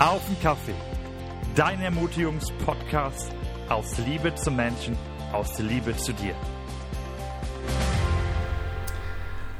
Auf 0.00 0.26
den 0.26 0.40
Kaffee. 0.40 0.72
Dein 1.54 1.82
Ermutigungspodcast 1.82 3.32
aus 3.68 3.98
Liebe 3.98 4.34
zum 4.34 4.56
Menschen, 4.56 4.96
aus 5.30 5.58
Liebe 5.58 5.94
zu 5.94 6.14
dir. 6.14 6.34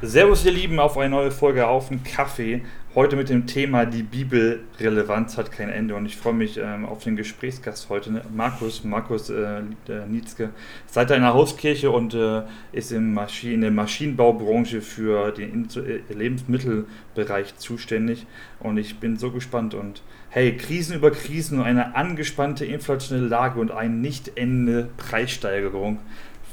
Servus, 0.00 0.46
ihr 0.46 0.52
Lieben, 0.52 0.80
auf 0.80 0.96
eine 0.96 1.10
neue 1.10 1.30
Folge 1.30 1.68
Auf 1.68 1.90
den 1.90 2.02
Kaffee. 2.02 2.62
Heute 2.94 3.16
mit 3.16 3.28
dem 3.28 3.46
Thema 3.46 3.84
Die 3.84 4.02
Bibelrelevanz 4.02 5.36
hat 5.36 5.52
kein 5.52 5.68
Ende 5.68 5.94
und 5.94 6.06
ich 6.06 6.16
freue 6.16 6.32
mich 6.32 6.56
ähm, 6.56 6.86
auf 6.86 7.04
den 7.04 7.16
Gesprächsgast 7.16 7.90
heute, 7.90 8.10
ne? 8.10 8.22
Markus, 8.34 8.82
Markus 8.82 9.28
äh, 9.28 9.60
Nietzke, 10.08 10.50
seit 10.86 11.12
einer 11.12 11.34
Hauskirche 11.34 11.90
und 11.90 12.14
äh, 12.14 12.44
ist 12.72 12.92
im 12.92 13.12
Maschi 13.12 13.52
in 13.52 13.60
der 13.60 13.70
Maschinenbaubranche 13.70 14.80
für 14.80 15.32
den 15.32 15.68
äh, 15.76 16.14
Lebensmittelbereich 16.14 17.58
zuständig 17.58 18.26
und 18.58 18.78
ich 18.78 18.98
bin 18.98 19.18
so 19.18 19.30
gespannt 19.30 19.74
und 19.74 20.02
hey, 20.30 20.56
Krisen 20.56 20.96
über 20.96 21.10
Krisen 21.10 21.58
und 21.58 21.64
eine 21.64 21.94
angespannte 21.96 22.64
inflationelle 22.64 23.28
Lage 23.28 23.60
und 23.60 23.70
eine 23.70 23.94
nicht 23.94 24.36
endende 24.36 24.88
Preissteigerung. 24.96 25.98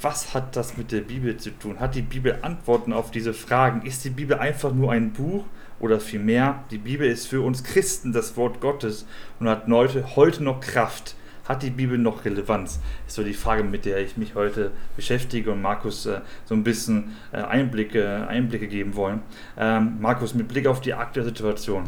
Was 0.02 0.34
hat 0.34 0.56
das 0.56 0.78
mit 0.78 0.92
der 0.92 1.02
Bibel 1.02 1.38
zu 1.38 1.52
tun? 1.52 1.80
Hat 1.80 1.96
die 1.96 2.02
Bibel 2.02 2.40
Antworten 2.42 2.92
auf 2.92 3.12
diese 3.12 3.34
Fragen? 3.34 3.86
Ist 3.86 4.04
die 4.04 4.10
Bibel 4.10 4.38
einfach 4.38 4.74
nur 4.74 4.92
ein 4.92 5.14
Buch? 5.14 5.46
oder 5.80 6.00
vielmehr, 6.00 6.64
die 6.72 6.78
Bibel 6.78 7.08
ist 7.08 7.28
für 7.28 7.42
uns 7.42 7.64
Christen 7.64 8.12
das 8.12 8.38
Wort 8.38 8.62
Gottes 8.62 9.06
und 9.40 9.48
hat 9.48 9.68
heute, 9.68 10.44
noch 10.44 10.60
Kraft. 10.60 11.16
Hat 11.46 11.64
die 11.64 11.70
Bibel 11.70 11.98
noch 11.98 12.26
Relevanz? 12.26 12.82
Ist 13.08 13.16
so 13.16 13.24
die 13.24 13.34
Frage, 13.34 13.64
mit 13.64 13.86
der 13.86 14.00
ich 14.00 14.18
mich 14.18 14.36
heute 14.36 14.72
beschäftige 14.98 15.52
und 15.52 15.62
Markus 15.62 16.06
äh, 16.06 16.20
so 16.44 16.56
ein 16.56 16.64
bisschen 16.64 17.16
äh, 17.32 17.38
Einblicke, 17.38 18.28
Einblicke 18.28 18.68
geben 18.68 18.96
wollen. 18.96 19.22
Ähm, 19.58 19.96
Markus, 20.02 20.34
mit 20.34 20.50
Blick 20.50 20.68
auf 20.68 20.82
die 20.82 20.94
aktuelle 20.94 21.30
Situation, 21.30 21.86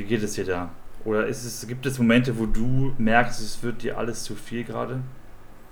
wie 0.00 0.04
geht 0.04 0.22
es 0.22 0.32
dir 0.32 0.46
da? 0.46 0.70
Oder 1.04 1.28
es, 1.28 1.66
gibt 1.68 1.84
es 1.84 1.98
Momente, 1.98 2.38
wo 2.38 2.46
du 2.46 2.94
merkst, 2.98 3.40
es 3.40 3.62
wird 3.62 3.82
dir 3.82 3.98
alles 3.98 4.24
zu 4.24 4.34
viel 4.34 4.64
gerade? 4.64 5.00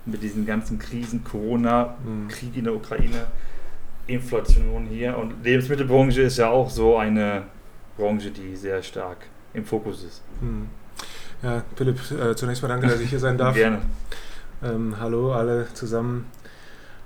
Mit 0.05 0.23
diesen 0.23 0.47
ganzen 0.47 0.79
Krisen, 0.79 1.25
Corona, 1.25 1.97
mhm. 2.05 2.29
Krieg 2.29 2.57
in 2.57 2.65
der 2.65 2.75
Ukraine. 2.75 3.27
Inflation 4.07 4.87
hier 4.87 5.19
und 5.19 5.45
Lebensmittelbranche 5.45 6.23
ist 6.23 6.39
ja 6.39 6.49
auch 6.49 6.71
so 6.71 6.97
eine 6.97 7.43
Branche, 7.97 8.31
die 8.31 8.57
sehr 8.57 8.83
stark 8.83 9.19
im 9.53 9.67
Fokus 9.67 10.03
ist. 10.03 10.23
Hm. 10.41 10.69
Ja, 11.43 11.63
Philipp, 11.77 11.99
äh, 12.11 12.35
zunächst 12.35 12.63
mal 12.63 12.69
danke, 12.69 12.87
dass 12.87 13.01
ich 13.01 13.11
hier 13.11 13.19
sein 13.19 13.37
darf. 13.37 13.55
Gerne. 13.55 13.83
Ähm, 14.63 14.97
hallo 14.99 15.33
alle 15.33 15.69
zusammen. 15.75 16.27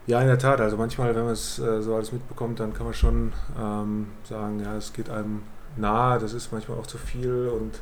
Ja, 0.06 0.20
in 0.20 0.28
der 0.28 0.38
Tat, 0.38 0.60
also 0.60 0.76
manchmal, 0.76 1.14
wenn 1.14 1.24
man 1.24 1.32
es 1.32 1.58
äh, 1.58 1.82
so 1.82 1.96
alles 1.96 2.12
mitbekommt, 2.12 2.60
dann 2.60 2.72
kann 2.72 2.86
man 2.86 2.94
schon 2.94 3.32
ähm, 3.60 4.06
sagen, 4.22 4.60
ja, 4.60 4.76
es 4.76 4.92
geht 4.92 5.10
einem 5.10 5.42
nahe, 5.76 6.18
das 6.18 6.32
ist 6.32 6.52
manchmal 6.52 6.78
auch 6.78 6.86
zu 6.86 6.98
viel 6.98 7.48
und 7.48 7.80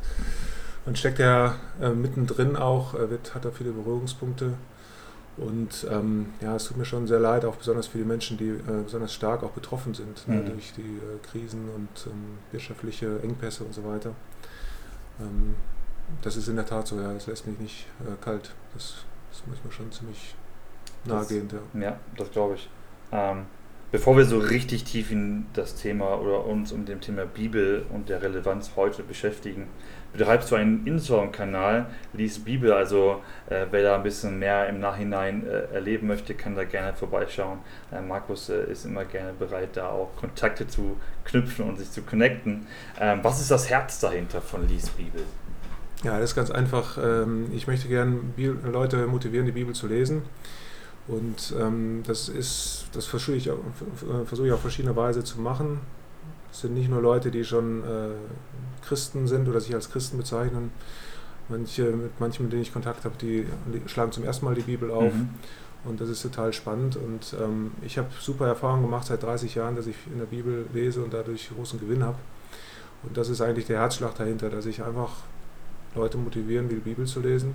man 0.86 0.96
steckt 0.96 1.18
ja 1.18 1.56
äh, 1.80 1.90
mittendrin 1.90 2.56
auch, 2.56 2.94
äh, 2.94 3.10
wird, 3.10 3.34
hat 3.34 3.44
da 3.44 3.50
viele 3.50 3.72
Berührungspunkte. 3.72 4.54
Und 5.36 5.86
ähm, 5.90 6.34
ja, 6.40 6.56
es 6.56 6.64
tut 6.64 6.76
mir 6.76 6.84
schon 6.84 7.06
sehr 7.06 7.20
leid, 7.20 7.44
auch 7.44 7.56
besonders 7.56 7.86
für 7.86 7.98
die 7.98 8.04
Menschen, 8.04 8.36
die 8.36 8.48
äh, 8.48 8.82
besonders 8.84 9.14
stark 9.14 9.42
auch 9.42 9.52
betroffen 9.52 9.94
sind 9.94 10.26
ne, 10.28 10.36
mhm. 10.36 10.42
ne, 10.42 10.50
durch 10.50 10.72
die 10.76 10.82
äh, 10.82 11.18
Krisen 11.22 11.68
und 11.74 12.06
ähm, 12.06 12.38
wirtschaftliche 12.50 13.20
Engpässe 13.22 13.64
und 13.64 13.72
so 13.72 13.84
weiter. 13.84 14.12
Ähm, 15.18 15.54
das 16.22 16.36
ist 16.36 16.48
in 16.48 16.56
der 16.56 16.66
Tat 16.66 16.88
so, 16.88 17.00
ja, 17.00 17.12
das 17.14 17.26
lässt 17.26 17.46
mich 17.46 17.58
nicht 17.58 17.86
äh, 18.00 18.22
kalt. 18.22 18.52
Das, 18.74 19.04
das 19.30 19.38
ist 19.38 19.46
manchmal 19.46 19.72
schon 19.72 19.92
ziemlich 19.92 20.34
nahegehend. 21.04 21.54
Ja. 21.74 21.80
ja, 21.80 22.00
das 22.16 22.30
glaube 22.30 22.56
ich. 22.56 22.68
Bevor 23.92 24.16
wir 24.16 24.24
so 24.24 24.38
richtig 24.38 24.84
tief 24.84 25.10
in 25.10 25.46
das 25.52 25.74
Thema 25.74 26.20
oder 26.20 26.46
uns 26.46 26.70
um 26.70 26.84
dem 26.84 27.00
Thema 27.00 27.26
Bibel 27.26 27.84
und 27.92 28.08
der 28.08 28.22
Relevanz 28.22 28.70
heute 28.76 29.02
beschäftigen, 29.02 29.66
betreibst 30.12 30.48
du 30.52 30.54
einen 30.54 30.86
Instagram-Kanal, 30.86 31.86
liest 32.12 32.44
Bibel, 32.44 32.72
also 32.72 33.20
äh, 33.48 33.66
wer 33.72 33.82
da 33.82 33.96
ein 33.96 34.04
bisschen 34.04 34.38
mehr 34.38 34.68
im 34.68 34.78
Nachhinein 34.78 35.44
äh, 35.44 35.74
erleben 35.74 36.06
möchte, 36.06 36.34
kann 36.34 36.54
da 36.54 36.62
gerne 36.62 36.94
vorbeischauen. 36.94 37.58
Äh, 37.90 38.00
Markus 38.00 38.48
äh, 38.48 38.70
ist 38.70 38.84
immer 38.84 39.04
gerne 39.04 39.32
bereit, 39.32 39.70
da 39.72 39.88
auch 39.88 40.14
Kontakte 40.14 40.68
zu 40.68 40.96
knüpfen 41.24 41.68
und 41.68 41.78
sich 41.78 41.90
zu 41.90 42.02
connecten. 42.02 42.68
Ähm, 43.00 43.18
was 43.24 43.40
ist 43.40 43.50
das 43.50 43.70
Herz 43.70 43.98
dahinter 43.98 44.40
von 44.40 44.68
Lies 44.68 44.88
Bibel? 44.90 45.22
Ja, 46.04 46.20
das 46.20 46.30
ist 46.30 46.36
ganz 46.36 46.52
einfach. 46.52 46.96
Ähm, 46.96 47.50
ich 47.52 47.66
möchte 47.66 47.88
gerne 47.88 48.20
Leute 48.70 49.04
motivieren, 49.08 49.46
die 49.46 49.52
Bibel 49.52 49.74
zu 49.74 49.88
lesen. 49.88 50.22
Und 51.10 51.54
ähm, 51.58 52.02
das 52.06 52.28
ist, 52.28 52.86
das 52.92 53.06
versuche 53.06 53.36
ich, 53.36 53.50
versuche 54.26 54.46
ich 54.46 54.52
auf 54.52 54.60
verschiedene 54.60 54.94
Weise 54.94 55.24
zu 55.24 55.40
machen. 55.40 55.80
Es 56.52 56.60
sind 56.60 56.74
nicht 56.74 56.88
nur 56.88 57.00
Leute, 57.00 57.30
die 57.30 57.44
schon 57.44 57.82
äh, 57.82 58.10
Christen 58.86 59.26
sind 59.26 59.48
oder 59.48 59.60
sich 59.60 59.74
als 59.74 59.90
Christen 59.90 60.18
bezeichnen. 60.18 60.70
Manche, 61.48 61.84
mit 61.90 62.20
manchen, 62.20 62.44
mit 62.44 62.52
denen 62.52 62.62
ich 62.62 62.72
Kontakt 62.72 63.04
habe, 63.04 63.16
die 63.20 63.44
schlagen 63.86 64.12
zum 64.12 64.24
ersten 64.24 64.44
Mal 64.44 64.54
die 64.54 64.62
Bibel 64.62 64.90
auf. 64.90 65.12
Mhm. 65.12 65.30
Und 65.84 66.00
das 66.00 66.08
ist 66.08 66.22
total 66.22 66.52
spannend. 66.52 66.96
Und 66.96 67.34
ähm, 67.40 67.72
ich 67.82 67.98
habe 67.98 68.08
super 68.20 68.46
Erfahrungen 68.46 68.82
gemacht 68.82 69.06
seit 69.06 69.22
30 69.22 69.54
Jahren, 69.56 69.76
dass 69.76 69.86
ich 69.86 69.96
in 70.12 70.18
der 70.18 70.26
Bibel 70.26 70.66
lese 70.72 71.02
und 71.02 71.12
dadurch 71.12 71.50
großen 71.54 71.80
Gewinn 71.80 72.04
habe. 72.04 72.18
Und 73.02 73.16
das 73.16 73.30
ist 73.30 73.40
eigentlich 73.40 73.66
der 73.66 73.80
Herzschlag 73.80 74.14
dahinter, 74.14 74.50
dass 74.50 74.66
ich 74.66 74.82
einfach 74.82 75.10
Leute 75.94 76.18
motivieren 76.18 76.68
will, 76.68 76.76
die 76.76 76.90
Bibel 76.90 77.06
zu 77.06 77.20
lesen. 77.20 77.54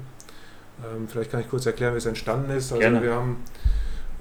Ähm, 0.84 1.08
vielleicht 1.08 1.32
kann 1.32 1.40
ich 1.40 1.50
kurz 1.50 1.66
erklären, 1.66 1.94
wie 1.94 1.98
es 1.98 2.06
entstanden 2.06 2.50
ist. 2.52 2.72
Also 2.72 2.80
Gerne. 2.80 3.02
wir 3.02 3.14
haben 3.14 3.38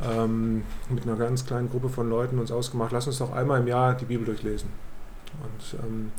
ähm, 0.03 0.63
mit 0.89 1.05
einer 1.05 1.17
ganz 1.17 1.47
kleinen 1.47 1.71
Gruppe 1.71 1.89
von 1.89 2.09
Leuten 2.09 2.39
uns 2.39 2.51
ausgemacht, 2.51 2.93
lass 2.93 3.07
uns 3.07 3.19
doch 3.19 3.33
einmal 3.33 3.61
im 3.61 3.67
Jahr 3.67 3.95
die 3.95 4.05
Bibel 4.05 4.25
durchlesen. 4.25 4.69
Und 5.43 5.81
ähm, 5.81 6.13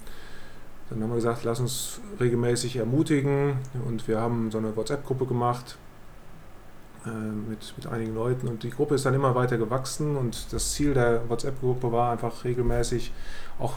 dann 0.89 1.01
haben 1.01 1.09
wir 1.09 1.15
gesagt, 1.15 1.43
lass 1.43 1.59
uns 1.59 1.99
regelmäßig 2.19 2.77
ermutigen 2.77 3.57
und 3.85 4.07
wir 4.07 4.19
haben 4.19 4.51
so 4.51 4.59
eine 4.59 4.75
WhatsApp-Gruppe 4.75 5.25
gemacht 5.25 5.77
äh, 7.05 7.09
mit, 7.09 7.73
mit 7.75 7.87
einigen 7.87 8.13
Leuten 8.13 8.47
und 8.47 8.63
die 8.63 8.69
Gruppe 8.69 8.95
ist 8.95 9.05
dann 9.05 9.13
immer 9.13 9.33
weiter 9.33 9.57
gewachsen 9.57 10.15
und 10.15 10.53
das 10.53 10.73
Ziel 10.73 10.93
der 10.93 11.27
WhatsApp-Gruppe 11.27 11.91
war 11.91 12.11
einfach 12.11 12.43
regelmäßig 12.43 13.11
auch 13.57 13.73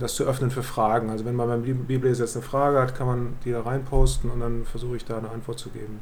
das 0.00 0.14
zu 0.14 0.24
öffnen 0.24 0.50
für 0.50 0.62
Fragen. 0.62 1.10
Also 1.10 1.24
wenn 1.24 1.36
man 1.36 1.48
beim 1.48 1.62
Bibelleser 1.62 2.24
jetzt 2.24 2.36
eine 2.36 2.44
Frage 2.44 2.80
hat, 2.80 2.94
kann 2.94 3.06
man 3.06 3.34
die 3.44 3.52
da 3.52 3.62
reinposten 3.62 4.30
und 4.30 4.40
dann 4.40 4.64
versuche 4.64 4.96
ich 4.96 5.04
da 5.04 5.18
eine 5.18 5.30
Antwort 5.30 5.58
zu 5.58 5.70
geben. 5.70 6.00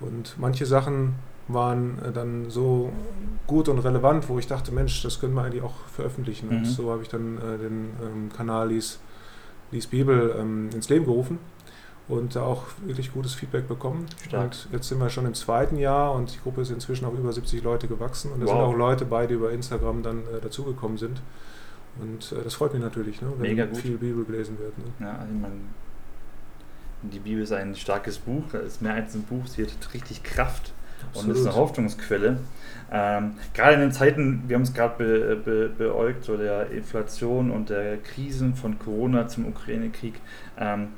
Und 0.00 0.36
manche 0.38 0.64
Sachen 0.64 1.16
waren 1.48 1.98
äh, 2.02 2.12
dann 2.12 2.50
so 2.50 2.92
gut 3.46 3.68
und 3.68 3.78
relevant, 3.78 4.28
wo 4.28 4.38
ich 4.38 4.46
dachte, 4.46 4.72
Mensch, 4.72 5.02
das 5.02 5.20
können 5.20 5.34
wir 5.34 5.42
eigentlich 5.42 5.62
auch 5.62 5.74
veröffentlichen. 5.94 6.48
Mhm. 6.48 6.56
Und 6.58 6.64
so 6.66 6.90
habe 6.90 7.02
ich 7.02 7.08
dann 7.08 7.38
äh, 7.38 7.58
den 7.58 7.90
ähm, 8.02 8.30
Kanal 8.34 8.68
Lies, 8.68 9.00
Lies 9.70 9.86
Bibel 9.86 10.34
ähm, 10.38 10.70
ins 10.74 10.88
Leben 10.88 11.06
gerufen 11.06 11.38
und 12.08 12.36
da 12.36 12.42
auch 12.42 12.64
wirklich 12.84 13.12
gutes 13.12 13.34
Feedback 13.34 13.68
bekommen. 13.68 14.06
Stark. 14.26 14.44
Und 14.44 14.68
jetzt 14.72 14.88
sind 14.88 14.98
wir 14.98 15.10
schon 15.10 15.26
im 15.26 15.34
zweiten 15.34 15.76
Jahr 15.76 16.12
und 16.12 16.34
die 16.34 16.38
Gruppe 16.38 16.62
ist 16.62 16.70
inzwischen 16.70 17.04
auf 17.04 17.14
über 17.14 17.32
70 17.32 17.62
Leute 17.62 17.88
gewachsen 17.88 18.32
und 18.32 18.40
da 18.40 18.46
wow. 18.46 18.52
sind 18.52 18.62
auch 18.62 18.76
Leute 18.76 19.04
bei, 19.04 19.26
die 19.26 19.34
über 19.34 19.50
Instagram 19.50 20.02
dann 20.02 20.18
äh, 20.20 20.40
dazugekommen 20.40 20.98
sind. 20.98 21.20
Und 22.00 22.32
äh, 22.32 22.42
das 22.44 22.54
freut 22.54 22.72
mich 22.72 22.82
natürlich, 22.82 23.20
ne, 23.20 23.32
wenn 23.36 23.50
Mega 23.50 23.66
gut. 23.66 23.78
viel 23.78 23.96
Bibel 23.96 24.24
gelesen 24.24 24.58
wird. 24.58 24.76
Ne? 24.78 24.84
Ja, 25.00 25.18
also 25.18 25.32
man, 25.32 25.52
die 27.02 27.18
Bibel 27.18 27.42
ist 27.42 27.52
ein 27.52 27.74
starkes 27.76 28.18
Buch, 28.18 28.54
es 28.54 28.74
ist 28.74 28.82
mehr 28.82 28.94
als 28.94 29.14
ein 29.14 29.22
Buch, 29.22 29.46
sie 29.46 29.62
hat 29.62 29.94
richtig 29.94 30.22
Kraft 30.22 30.72
Absolut. 31.08 31.28
und 31.28 31.36
ist 31.36 31.46
eine 31.46 31.56
Hoffnungsquelle. 31.56 32.38
Ähm, 32.90 33.34
gerade 33.54 33.74
in 33.74 33.80
den 33.80 33.92
Zeiten, 33.92 34.44
wir 34.46 34.56
haben 34.56 34.62
es 34.62 34.74
gerade 34.74 34.96
be, 34.96 35.36
be, 35.36 35.68
beäugt, 35.68 36.24
so 36.24 36.36
der 36.36 36.70
Inflation 36.70 37.50
und 37.50 37.70
der 37.70 37.98
Krisen 37.98 38.54
von 38.54 38.78
Corona 38.78 39.28
zum 39.28 39.46
Ukraine-Krieg. 39.46 40.14
Ähm, 40.58 40.88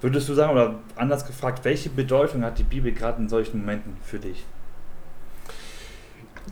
würdest 0.00 0.28
du 0.28 0.34
sagen, 0.34 0.52
oder 0.52 0.80
anders 0.96 1.26
gefragt, 1.26 1.64
welche 1.64 1.90
Bedeutung 1.90 2.42
hat 2.42 2.58
die 2.58 2.64
Bibel 2.64 2.92
gerade 2.92 3.22
in 3.22 3.28
solchen 3.28 3.60
Momenten 3.60 3.96
für 4.02 4.18
dich? 4.18 4.44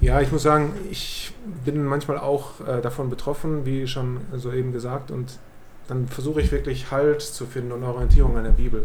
Ja, 0.01 0.21
ich 0.21 0.31
muss 0.31 0.43
sagen, 0.43 0.73
ich 0.91 1.33
bin 1.65 1.85
manchmal 1.85 2.19
auch 2.19 2.61
äh, 2.61 2.81
davon 2.81 3.11
betroffen, 3.11 3.67
wie 3.67 3.87
schon 3.87 4.19
soeben 4.37 4.73
gesagt, 4.73 5.11
und 5.11 5.39
dann 5.89 6.07
versuche 6.07 6.41
ich 6.41 6.53
wirklich 6.53 6.91
Halt 6.91 7.23
zu 7.23 7.47
finden 7.47 7.73
und 7.73 7.83
Orientierung 7.83 8.37
an 8.37 8.45
der 8.45 8.51
Bibel. 8.53 8.85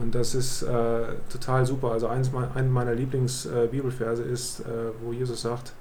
Und 0.00 0.14
das 0.14 0.34
ist 0.34 0.62
äh, 0.62 1.02
total 1.30 1.66
super. 1.66 1.92
Also 1.92 2.06
eins, 2.06 2.30
ein 2.54 2.70
meiner 2.70 2.94
Lieblingsbibelverse 2.94 4.22
äh, 4.22 4.32
ist, 4.32 4.60
äh, 4.60 4.64
wo 5.04 5.12
Jesus 5.12 5.42
sagt, 5.42 5.72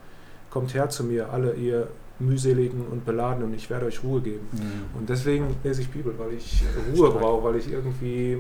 kommt 0.50 0.74
her 0.74 0.90
zu 0.90 1.04
mir, 1.06 1.32
alle 1.32 1.54
ihr 1.54 1.88
mühseligen 2.20 2.86
und 2.88 3.06
beladen 3.06 3.44
und 3.44 3.54
ich 3.54 3.70
werde 3.70 3.86
euch 3.86 4.04
Ruhe 4.04 4.22
geben. 4.22 4.48
Mhm. 4.52 5.00
Und 5.00 5.10
deswegen 5.10 5.56
lese 5.64 5.82
ich 5.82 5.90
Bibel, 5.90 6.14
weil 6.18 6.34
ich 6.34 6.64
Ruhe 6.94 7.10
brauche, 7.10 7.44
weil 7.44 7.56
ich 7.56 7.72
irgendwie 7.72 8.38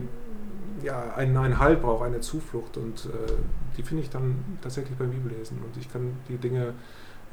ja, 0.83 1.13
einen, 1.15 1.35
einen 1.37 1.59
Halt 1.59 1.81
brauche, 1.81 2.05
eine 2.05 2.19
Zuflucht. 2.19 2.77
Und 2.77 3.05
äh, 3.05 3.31
die 3.77 3.83
finde 3.83 4.03
ich 4.03 4.09
dann 4.09 4.43
tatsächlich 4.61 4.97
beim 4.97 5.11
Bibellesen. 5.11 5.57
Und 5.57 5.77
ich 5.77 5.91
kann 5.91 6.17
die 6.27 6.37
Dinge 6.37 6.73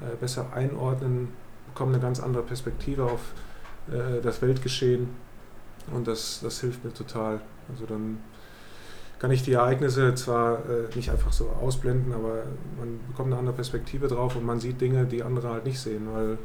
äh, 0.00 0.16
besser 0.20 0.52
einordnen, 0.54 1.28
bekomme 1.66 1.94
eine 1.94 2.02
ganz 2.02 2.20
andere 2.20 2.42
Perspektive 2.42 3.04
auf 3.04 3.32
äh, 3.88 4.20
das 4.22 4.42
Weltgeschehen. 4.42 5.08
Und 5.92 6.06
das, 6.06 6.40
das 6.42 6.60
hilft 6.60 6.84
mir 6.84 6.92
total. 6.92 7.40
Also 7.70 7.86
dann 7.86 8.18
kann 9.18 9.30
ich 9.30 9.42
die 9.42 9.52
Ereignisse 9.52 10.14
zwar 10.14 10.58
äh, 10.58 10.94
nicht 10.94 11.10
einfach 11.10 11.32
so 11.32 11.48
ausblenden, 11.60 12.12
aber 12.12 12.44
man 12.78 13.00
bekommt 13.08 13.32
eine 13.32 13.38
andere 13.38 13.54
Perspektive 13.54 14.06
drauf 14.06 14.36
und 14.36 14.44
man 14.44 14.60
sieht 14.60 14.80
Dinge, 14.80 15.06
die 15.06 15.22
andere 15.22 15.50
halt 15.50 15.64
nicht 15.64 15.80
sehen, 15.80 16.06
weil 16.12 16.38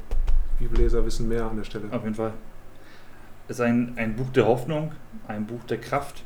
Bibelleser 0.60 1.06
wissen 1.06 1.28
mehr 1.28 1.46
an 1.46 1.58
der 1.58 1.64
Stelle. 1.64 1.86
Auf 1.92 2.04
jeden 2.04 2.16
Fall. 2.16 2.34
ist 3.48 3.62
ein, 3.62 3.94
ein 3.98 4.16
Buch 4.16 4.30
der 4.32 4.46
Hoffnung, 4.48 4.92
ein 5.28 5.46
Buch 5.46 5.64
der 5.66 5.80
Kraft. 5.80 6.24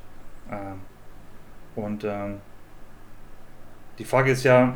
Ähm, 0.51 0.81
und 1.75 2.03
ähm, 2.03 2.41
die 3.97 4.05
Frage 4.05 4.31
ist 4.31 4.43
ja, 4.43 4.73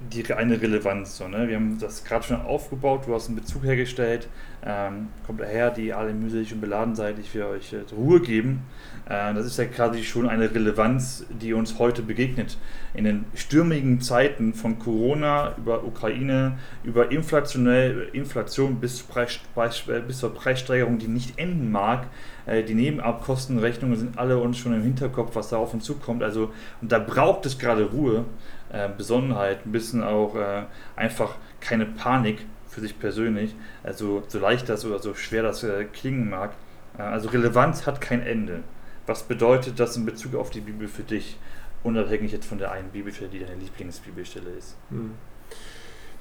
die 0.00 0.32
eine 0.32 0.60
Relevanz. 0.60 1.18
So, 1.18 1.28
ne? 1.28 1.48
Wir 1.48 1.56
haben 1.56 1.78
das 1.78 2.04
gerade 2.04 2.24
schon 2.24 2.40
aufgebaut, 2.40 3.02
du 3.06 3.14
hast 3.14 3.28
einen 3.28 3.36
Bezug 3.36 3.64
hergestellt, 3.64 4.28
ähm, 4.64 5.08
kommt 5.26 5.40
daher, 5.40 5.70
die 5.70 5.92
alle 5.92 6.12
mühselig 6.12 6.52
und 6.52 6.60
beladen 6.60 6.94
seid, 6.94 7.18
ich 7.18 7.34
will 7.34 7.44
euch 7.44 7.72
äh, 7.72 7.80
Ruhe 7.94 8.20
geben. 8.20 8.62
Äh, 9.06 9.34
das 9.34 9.46
ist 9.46 9.58
ja 9.58 9.64
quasi 9.66 10.02
schon 10.02 10.28
eine 10.28 10.54
Relevanz, 10.54 11.26
die 11.30 11.52
uns 11.52 11.78
heute 11.78 12.02
begegnet. 12.02 12.58
In 12.94 13.04
den 13.04 13.24
stürmigen 13.34 14.00
Zeiten 14.00 14.54
von 14.54 14.78
Corona 14.78 15.54
über 15.56 15.84
Ukraine, 15.84 16.58
über 16.82 17.10
inflationell, 17.10 18.08
Inflation 18.12 18.80
bis, 18.80 19.04
äh, 19.14 20.00
bis 20.06 20.18
zur 20.18 20.34
Preissteigerung, 20.34 20.98
die 20.98 21.08
nicht 21.08 21.38
enden 21.38 21.70
mag. 21.70 22.06
Äh, 22.46 22.62
die 22.62 22.74
Nebenabkostenrechnungen 22.74 23.96
sind 23.96 24.18
alle 24.18 24.38
uns 24.38 24.58
schon 24.58 24.74
im 24.74 24.82
Hinterkopf, 24.82 25.36
was 25.36 25.50
da 25.50 25.56
auf 25.58 25.74
uns 25.74 25.84
zukommt. 25.84 26.22
Also, 26.22 26.52
und 26.80 26.90
da 26.90 26.98
braucht 26.98 27.46
es 27.46 27.58
gerade 27.58 27.84
Ruhe 27.84 28.24
äh, 28.72 28.88
Besonnenheit, 28.96 29.66
ein 29.66 29.72
bisschen 29.72 30.02
auch 30.02 30.34
äh, 30.36 30.64
einfach 30.96 31.36
keine 31.60 31.86
Panik 31.86 32.46
für 32.68 32.80
sich 32.80 32.98
persönlich. 32.98 33.54
Also 33.82 34.22
so 34.28 34.38
leicht 34.38 34.68
das 34.68 34.84
oder 34.84 34.98
so 34.98 35.14
schwer 35.14 35.42
das 35.42 35.62
äh, 35.62 35.84
klingen 35.84 36.30
mag. 36.30 36.52
Äh, 36.98 37.02
also 37.02 37.28
Relevanz 37.28 37.86
hat 37.86 38.00
kein 38.00 38.22
Ende. 38.22 38.60
Was 39.06 39.24
bedeutet 39.24 39.80
das 39.80 39.96
in 39.96 40.06
Bezug 40.06 40.34
auf 40.34 40.50
die 40.50 40.60
Bibel 40.60 40.86
für 40.86 41.02
dich, 41.02 41.38
unabhängig 41.82 42.32
jetzt 42.32 42.46
von 42.46 42.58
der 42.58 42.70
einen 42.70 42.90
Bibelstelle, 42.90 43.30
die 43.30 43.40
deine 43.40 43.56
Lieblingsbibelstelle 43.56 44.50
ist? 44.50 44.76
Hm. 44.90 45.12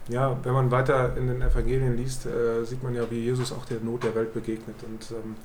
Ja, 0.08 0.36
wenn 0.44 0.54
man 0.54 0.72
weiter 0.72 1.16
in 1.18 1.28
den 1.28 1.42
Evangelien 1.42 1.96
liest, 1.96 2.26
äh, 2.26 2.64
sieht 2.66 2.82
man 2.82 2.96
ja, 2.96 3.10
wie 3.12 3.20
Jesus 3.20 3.52
auch 3.52 3.66
der 3.66 3.80
Not 3.80 4.04
der 4.04 4.16
Welt 4.16 4.34
begegnet. 4.34 4.78
Und 4.84 5.12
ähm, 5.12 5.36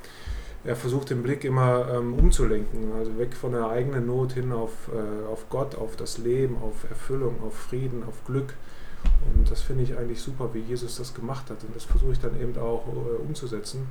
er 0.65 0.77
versucht 0.77 1.11
den 1.11 1.23
Blick 1.23 1.45
immer 1.45 1.89
ähm, 1.93 2.15
umzulenken, 2.15 2.93
also 2.93 3.19
weg 3.19 3.35
von 3.35 3.53
der 3.53 3.69
eigenen 3.69 4.07
Not 4.07 4.33
hin 4.33 4.51
auf, 4.53 4.89
äh, 4.89 5.27
auf 5.27 5.51
Gott, 5.51 5.75
auf 5.75 5.97
das 5.97 6.19
Leben, 6.19 6.57
auf 6.63 6.89
Erfüllung, 6.89 7.37
auf 7.47 7.55
Frieden, 7.55 8.03
auf 8.05 8.25
Glück. 8.25 8.55
Und 9.37 9.51
das 9.51 9.61
finde 9.61 9.85
ich 9.85 9.99
eigentlich 9.99 10.21
super, 10.21 10.51
wie 10.55 10.61
Jesus 10.61 10.97
das 10.97 11.13
gemacht 11.13 11.51
hat. 11.51 11.63
Und 11.65 11.77
das 11.77 11.85
versuche 11.85 12.13
ich 12.13 12.19
dann 12.19 12.41
eben 12.41 12.57
auch 12.57 12.87
äh, 12.87 13.23
umzusetzen. 13.23 13.87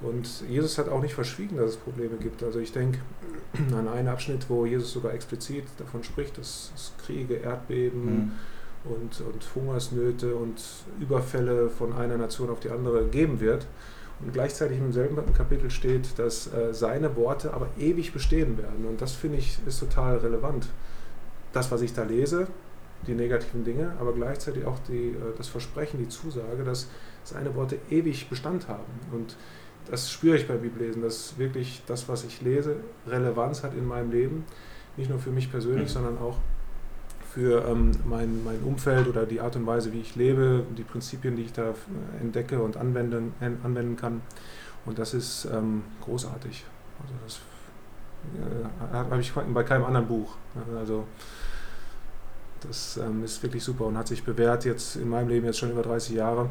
Und 0.00 0.42
Jesus 0.48 0.78
hat 0.78 0.88
auch 0.88 1.00
nicht 1.00 1.14
verschwiegen, 1.14 1.56
dass 1.56 1.70
es 1.70 1.76
Probleme 1.76 2.16
gibt. 2.16 2.42
Also 2.42 2.58
ich 2.60 2.72
denke 2.72 2.98
an 3.72 3.88
einen 3.88 4.08
Abschnitt, 4.08 4.48
wo 4.48 4.66
Jesus 4.66 4.92
sogar 4.92 5.12
explizit 5.14 5.64
davon 5.78 6.02
spricht, 6.02 6.38
dass 6.38 6.72
es 6.74 6.92
Kriege, 7.04 7.34
Erdbeben 7.34 8.04
mhm. 8.04 8.32
und, 8.84 9.20
und 9.20 9.54
Hungersnöte 9.54 10.34
und 10.34 10.62
Überfälle 11.00 11.70
von 11.70 11.94
einer 11.94 12.18
Nation 12.18 12.50
auf 12.50 12.60
die 12.60 12.70
andere 12.70 13.06
geben 13.06 13.40
wird. 13.40 13.66
Und 14.20 14.32
gleichzeitig 14.32 14.78
im 14.78 14.92
selben 14.92 15.32
Kapitel 15.34 15.70
steht, 15.70 16.18
dass 16.18 16.52
äh, 16.52 16.72
seine 16.72 17.16
Worte 17.16 17.52
aber 17.52 17.68
ewig 17.78 18.12
bestehen 18.12 18.56
werden. 18.56 18.86
Und 18.86 19.02
das 19.02 19.12
finde 19.12 19.38
ich 19.38 19.58
ist 19.66 19.80
total 19.80 20.16
relevant. 20.18 20.68
Das, 21.52 21.70
was 21.70 21.82
ich 21.82 21.92
da 21.92 22.02
lese, 22.02 22.46
die 23.06 23.14
negativen 23.14 23.64
Dinge, 23.64 23.92
aber 24.00 24.12
gleichzeitig 24.12 24.64
auch 24.64 24.78
die, 24.88 25.08
äh, 25.08 25.36
das 25.36 25.48
Versprechen, 25.48 25.98
die 25.98 26.08
Zusage, 26.08 26.64
dass 26.64 26.88
seine 27.24 27.54
Worte 27.54 27.78
ewig 27.90 28.28
Bestand 28.30 28.68
haben. 28.68 28.84
Und 29.12 29.36
das 29.90 30.10
spüre 30.10 30.36
ich 30.36 30.48
beim 30.48 30.60
Bibellesen, 30.60 31.02
dass 31.02 31.38
wirklich 31.38 31.82
das, 31.86 32.08
was 32.08 32.24
ich 32.24 32.40
lese, 32.40 32.76
Relevanz 33.06 33.62
hat 33.62 33.74
in 33.74 33.86
meinem 33.86 34.10
Leben. 34.10 34.44
Nicht 34.96 35.10
nur 35.10 35.18
für 35.18 35.30
mich 35.30 35.50
persönlich, 35.50 35.88
mhm. 35.88 35.92
sondern 35.92 36.18
auch 36.18 36.38
für 37.36 37.68
ähm, 37.68 37.90
mein, 38.06 38.42
mein 38.44 38.62
Umfeld 38.62 39.08
oder 39.08 39.26
die 39.26 39.42
Art 39.42 39.56
und 39.56 39.66
Weise, 39.66 39.92
wie 39.92 40.00
ich 40.00 40.16
lebe, 40.16 40.64
die 40.78 40.84
Prinzipien, 40.84 41.36
die 41.36 41.42
ich 41.42 41.52
da 41.52 41.68
äh, 41.68 42.22
entdecke 42.22 42.62
und 42.62 42.78
anwenden, 42.78 43.34
anwenden 43.62 43.94
kann. 43.96 44.22
Und 44.86 44.98
das 44.98 45.12
ist 45.12 45.46
ähm, 45.52 45.82
großartig. 46.02 46.64
Also 47.02 47.14
das 47.22 47.40
äh, 48.40 48.94
habe 48.94 49.20
ich 49.20 49.34
bei 49.34 49.62
keinem 49.64 49.84
anderen 49.84 50.06
Buch. 50.06 50.36
Also 50.78 51.04
das 52.62 52.96
ähm, 52.96 53.22
ist 53.22 53.42
wirklich 53.42 53.62
super 53.62 53.84
und 53.84 53.98
hat 53.98 54.08
sich 54.08 54.24
bewährt 54.24 54.64
jetzt 54.64 54.96
in 54.96 55.10
meinem 55.10 55.28
Leben 55.28 55.44
jetzt 55.44 55.58
schon 55.58 55.70
über 55.70 55.82
30 55.82 56.14
Jahre. 56.14 56.48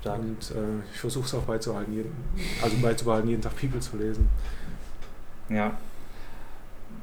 Stark. 0.00 0.20
Und 0.20 0.50
äh, 0.52 0.80
ich 0.94 1.00
versuche 1.00 1.26
es 1.26 1.34
auch 1.34 1.42
beizuhalten, 1.42 1.92
jeden, 1.92 2.14
also 2.62 2.78
beizubehalten, 2.78 3.28
jeden 3.28 3.42
Tag 3.42 3.56
Bibel 3.56 3.78
zu 3.82 3.98
lesen. 3.98 4.30
Ja, 5.50 5.76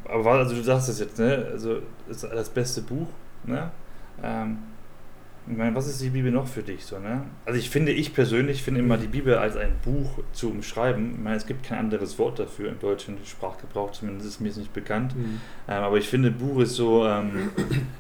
aber 0.06 0.31
also 0.31 0.56
du 0.56 0.63
sagst 0.63 0.89
es 0.89 1.00
jetzt, 1.00 1.19
ne? 1.19 1.48
Also 1.51 1.80
ist 2.09 2.24
das 2.24 2.50
beste 2.50 2.81
Buch, 2.81 3.07
ne? 3.44 3.71
Ähm, 4.24 4.57
ich 5.50 5.57
meine, 5.57 5.75
was 5.75 5.88
ist 5.88 6.00
die 6.01 6.09
Bibel 6.09 6.31
noch 6.31 6.48
für 6.48 6.62
dich 6.62 6.86
so, 6.86 7.00
ne? 7.00 7.24
Also 7.45 7.59
ich 7.59 7.69
finde, 7.69 7.92
ich 7.92 8.13
persönlich 8.13 8.62
finde 8.62 8.80
immer 8.80 8.98
die 8.98 9.07
Bibel 9.07 9.36
als 9.36 9.57
ein 9.57 9.74
Buch 9.83 10.19
zu 10.33 10.51
umschreiben. 10.51 11.13
Ich 11.15 11.19
meine, 11.19 11.36
es 11.36 11.48
gibt 11.48 11.63
kein 11.63 11.80
anderes 11.80 12.19
Wort 12.19 12.38
dafür 12.38 12.69
im 12.69 12.80
deutschen 12.80 13.18
Sprachgebrauch, 13.25 13.92
zumindest 13.92 14.27
ist 14.27 14.39
mir 14.39 14.50
es 14.50 14.57
nicht 14.57 14.71
bekannt. 14.71 15.15
Mhm. 15.15 15.42
Ähm, 15.68 15.83
aber 15.83 15.98
ich 15.98 16.07
finde, 16.07 16.30
Buch 16.30 16.62
ist 16.62 16.75
so, 16.75 17.07
ähm, 17.07 17.50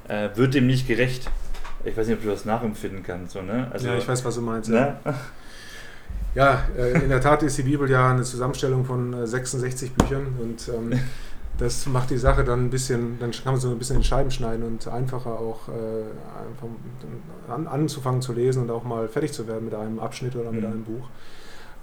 äh, 0.07 0.29
wird 0.35 0.53
dem 0.53 0.67
nicht 0.67 0.87
gerecht. 0.87 1.29
Ich 1.83 1.97
weiß 1.97 2.07
nicht, 2.07 2.17
ob 2.17 2.23
du 2.23 2.29
das 2.29 2.45
nachempfinden 2.45 3.01
kannst, 3.01 3.33
so, 3.33 3.41
ne? 3.41 3.67
Also, 3.71 3.87
ja, 3.87 3.97
ich 3.97 4.07
weiß, 4.07 4.23
was 4.23 4.35
du 4.35 4.41
meinst. 4.41 4.69
Ne? 4.69 4.97
Ja. 5.03 5.15
Ja, 6.33 6.63
äh, 6.77 7.03
in 7.03 7.09
der 7.09 7.19
Tat 7.19 7.43
ist 7.43 7.57
die 7.57 7.63
Bibel 7.63 7.89
ja 7.89 8.11
eine 8.11 8.23
Zusammenstellung 8.23 8.85
von 8.85 9.25
66 9.25 9.89
äh, 9.89 9.93
Büchern 9.93 10.27
und 10.39 10.69
ähm, 10.69 10.99
das 11.57 11.85
macht 11.85 12.09
die 12.09 12.17
Sache 12.17 12.43
dann 12.43 12.65
ein 12.65 12.69
bisschen, 12.69 13.19
dann 13.19 13.31
kann 13.31 13.53
man 13.53 13.59
so 13.59 13.69
ein 13.69 13.77
bisschen 13.77 13.97
in 13.97 14.03
Scheiben 14.03 14.31
schneiden 14.31 14.63
und 14.63 14.87
einfacher 14.87 15.39
auch 15.39 15.67
äh, 15.67 17.51
an, 17.51 17.67
anzufangen 17.67 18.21
zu 18.21 18.33
lesen 18.33 18.63
und 18.63 18.71
auch 18.71 18.83
mal 18.83 19.07
fertig 19.07 19.31
zu 19.31 19.47
werden 19.47 19.65
mit 19.65 19.73
einem 19.73 19.99
Abschnitt 19.99 20.35
oder 20.35 20.51
mit 20.51 20.61
mhm. 20.61 20.67
einem 20.67 20.83
Buch. 20.83 21.07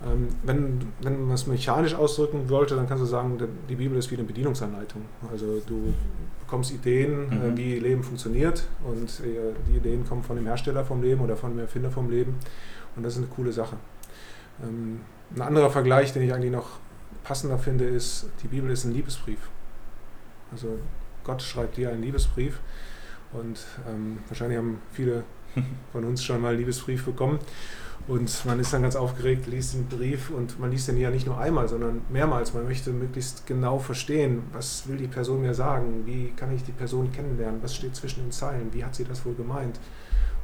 Ähm, 0.05 0.29
wenn, 0.45 0.81
wenn 1.03 1.27
man 1.27 1.35
es 1.35 1.47
mechanisch 1.47 1.95
ausdrücken 1.95 2.49
wollte, 2.49 2.77
dann 2.77 2.89
kannst 2.89 3.03
du 3.03 3.07
sagen, 3.07 3.37
die 3.69 3.75
Bibel 3.75 3.99
ist 3.99 4.11
wie 4.11 4.17
eine 4.17 4.25
Bedienungsanleitung. 4.25 5.03
Also 5.31 5.61
du 5.67 5.93
bekommst 6.41 6.73
Ideen, 6.73 7.31
äh, 7.31 7.35
mhm. 7.35 7.55
äh, 7.55 7.57
wie 7.57 7.79
Leben 7.79 8.03
funktioniert 8.03 8.65
und 8.85 9.09
äh, 9.21 9.53
die 9.69 9.77
Ideen 9.77 10.07
kommen 10.09 10.23
von 10.23 10.37
dem 10.37 10.47
Hersteller 10.47 10.85
vom 10.85 11.03
Leben 11.03 11.21
oder 11.21 11.37
von 11.37 11.51
dem 11.51 11.59
Erfinder 11.61 11.91
vom 11.91 12.11
Leben 12.11 12.37
und 12.97 13.03
das 13.03 13.15
ist 13.15 13.19
eine 13.19 13.29
coole 13.29 13.53
Sache. 13.53 13.77
Ähm, 14.63 15.01
ein 15.35 15.43
anderer 15.43 15.71
Vergleich, 15.71 16.13
den 16.13 16.23
ich 16.23 16.33
eigentlich 16.33 16.53
noch 16.53 16.79
passender 17.25 17.59
finde, 17.59 17.85
ist, 17.85 18.29
die 18.43 18.49
Bibel 18.49 18.71
ist 18.71 18.85
ein 18.85 18.93
Liebesbrief. 18.93 19.51
Also 20.53 20.79
Gott 21.25 21.43
schreibt 21.43 21.77
dir 21.77 21.91
einen 21.91 22.03
Liebesbrief 22.03 22.61
und 23.33 23.65
ähm, 23.89 24.19
wahrscheinlich 24.29 24.59
haben 24.59 24.81
viele 24.93 25.25
von 25.93 26.05
uns 26.05 26.25
schon 26.25 26.41
mal 26.41 26.51
einen 26.51 26.59
Liebesbrief 26.59 27.05
bekommen. 27.05 27.39
Und 28.07 28.47
man 28.47 28.59
ist 28.59 28.73
dann 28.73 28.83
ganz 28.83 28.97
aufgeregt, 28.97 29.47
liest 29.47 29.75
den 29.75 29.87
Brief 29.87 30.31
und 30.31 30.59
man 30.59 30.71
liest 30.71 30.89
den 30.89 30.97
ja 30.97 31.11
nicht 31.11 31.27
nur 31.27 31.39
einmal, 31.39 31.69
sondern 31.69 32.01
mehrmals. 32.09 32.55
Man 32.55 32.65
möchte 32.65 32.91
möglichst 32.91 33.47
genau 33.47 33.79
verstehen, 33.79 34.45
was 34.53 34.89
will 34.89 34.97
die 34.97 35.09
Person 35.09 35.43
mir 35.43 35.53
sagen, 35.53 36.05
wie 36.07 36.33
kann 36.35 36.55
ich 36.55 36.65
die 36.65 36.73
Person 36.73 37.13
kennenlernen, 37.13 37.63
was 37.63 37.75
steht 37.75 37.95
zwischen 37.95 38.23
den 38.23 38.33
Zeilen, 38.33 38.73
wie 38.73 38.83
hat 38.83 38.95
sie 38.95 39.05
das 39.05 39.27
wohl 39.27 39.35
gemeint. 39.35 39.79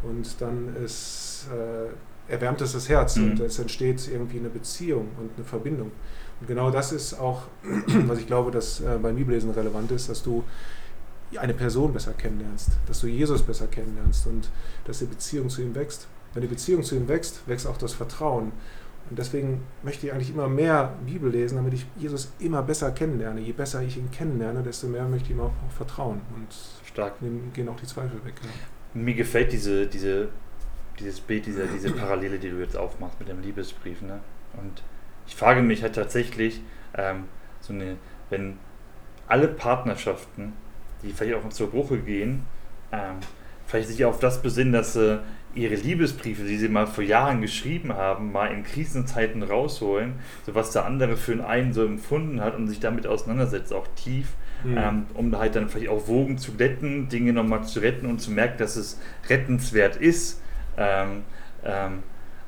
Und 0.03 0.43
dann 0.43 0.77
ist, 0.85 1.47
äh, 1.51 2.31
erwärmt 2.31 2.61
es 2.61 2.73
das 2.73 2.91
Herz 2.91 3.17
mhm. 3.17 3.31
und 3.31 3.41
es 3.41 3.59
entsteht 3.59 4.09
irgendwie 4.13 4.41
eine 4.41 4.51
Beziehung 4.51 5.09
und 5.19 5.31
eine 5.37 5.47
Verbindung. 5.47 5.91
Und 6.45 6.49
genau 6.49 6.71
das 6.71 6.93
ist 6.93 7.15
auch, 7.15 7.45
was 8.07 8.19
ich 8.19 8.27
glaube, 8.27 8.51
dass 8.51 8.81
äh, 8.81 8.99
beim 9.01 9.17
Bibellesen 9.17 9.51
relevant 9.51 9.91
ist, 9.93 10.11
dass 10.11 10.23
du 10.23 10.45
eine 11.39 11.55
Person 11.55 11.95
besser 11.95 12.13
kennenlernst, 12.13 12.73
dass 12.87 13.01
du 13.01 13.07
Jesus 13.07 13.43
besser 13.43 13.67
kennenlernst 13.67 14.27
und 14.27 14.51
dass 14.85 14.99
die 14.99 15.07
Beziehung 15.07 15.49
zu 15.49 15.63
ihm 15.63 15.75
wächst. 15.75 16.07
Wenn 16.35 16.43
die 16.43 16.49
Beziehung 16.49 16.83
zu 16.83 16.97
ihm 16.97 17.09
wächst, 17.09 17.49
wächst 17.49 17.67
auch 17.67 17.79
das 17.79 17.95
Vertrauen. 17.95 18.53
Und 19.09 19.19
deswegen 19.19 19.63
möchte 19.83 20.07
ich 20.07 20.13
eigentlich 20.13 20.31
immer 20.31 20.49
mehr 20.49 20.95
Bibel 21.07 21.31
lesen, 21.31 21.57
damit 21.57 21.73
ich 21.73 21.87
Jesus 21.97 22.31
immer 22.41 22.63
besser 22.63 22.91
kennenlerne. 22.91 23.41
Je 23.41 23.53
besser 23.53 23.83
ich 23.83 23.97
ihn 23.97 24.11
kennenlerne, 24.11 24.63
desto 24.63 24.87
mehr 24.87 25.09
möchte 25.09 25.31
ich 25.31 25.37
ihm 25.37 25.41
auch, 25.41 25.47
auch 25.47 25.73
vertrauen. 25.75 26.21
Und 26.37 26.55
Stark. 26.85 27.15
Dann 27.21 27.53
gehen 27.55 27.71
auch 27.71 27.77
die 27.77 27.87
Zweifel 27.87 28.23
weg. 28.23 28.35
Ja. 28.43 29.01
Mir 29.01 29.15
gefällt 29.15 29.51
diese, 29.51 29.87
diese, 29.87 30.29
dieses 30.99 31.21
Bild, 31.21 31.47
diese, 31.47 31.67
diese 31.67 31.91
Parallele, 31.91 32.39
die 32.39 32.51
du 32.51 32.59
jetzt 32.59 32.77
aufmachst 32.77 33.19
mit 33.19 33.31
dem 33.31 33.41
Liebesbrief. 33.41 34.03
Ne? 34.03 34.21
Und 34.59 34.83
ich 35.27 35.37
frage 35.37 35.63
mich 35.63 35.83
halt 35.83 35.95
tatsächlich, 35.95 36.61
ähm, 36.97 37.25
so 37.61 37.73
eine, 37.73 37.97
wenn 38.31 38.59
alle 39.27 39.49
Partnerschaften, 39.49 40.53
die 41.03 41.13
vielleicht 41.13 41.37
auch 41.37 41.49
zur 41.49 41.71
Bruche 41.71 41.99
gehen, 41.99 42.47
ähm, 42.93 43.17
vielleicht 43.67 43.89
sich 43.89 44.05
auf 44.05 44.19
das 44.19 44.43
besinnen, 44.43 44.73
dass 44.73 44.93
sie 44.93 45.21
ihre 45.55 45.75
Liebesbriefe, 45.75 46.43
die 46.43 46.57
sie 46.57 46.69
mal 46.69 46.87
vor 46.87 47.05
Jahren 47.05 47.41
geschrieben 47.41 47.93
haben, 47.93 48.33
mal 48.33 48.49
in 48.49 48.65
Krisenzeiten 48.65 49.43
rausholen, 49.43 50.15
so 50.45 50.55
was 50.55 50.73
der 50.73 50.85
andere 50.85 51.17
für 51.17 51.47
einen 51.47 51.73
so 51.73 51.85
empfunden 51.85 52.41
hat 52.41 52.57
und 52.57 52.67
sich 52.67 52.81
damit 52.81 53.07
auseinandersetzt, 53.07 53.73
auch 53.73 53.87
tief, 53.95 54.29
mhm. 54.65 54.77
ähm, 54.77 55.07
um 55.15 55.37
halt 55.39 55.55
dann 55.55 55.69
vielleicht 55.69 55.91
auch 55.91 56.09
Wogen 56.09 56.39
zu 56.39 56.53
glätten, 56.53 57.09
Dinge 57.09 57.33
nochmal 57.33 57.65
zu 57.65 57.81
retten 57.81 58.07
und 58.07 58.21
zu 58.21 58.33
merken, 58.33 58.59
dass 58.59 58.77
es 58.77 59.01
rettenswert 59.29 59.97
ist. 59.97 60.43
Ähm, 60.77 61.23
ähm, 61.65 62.03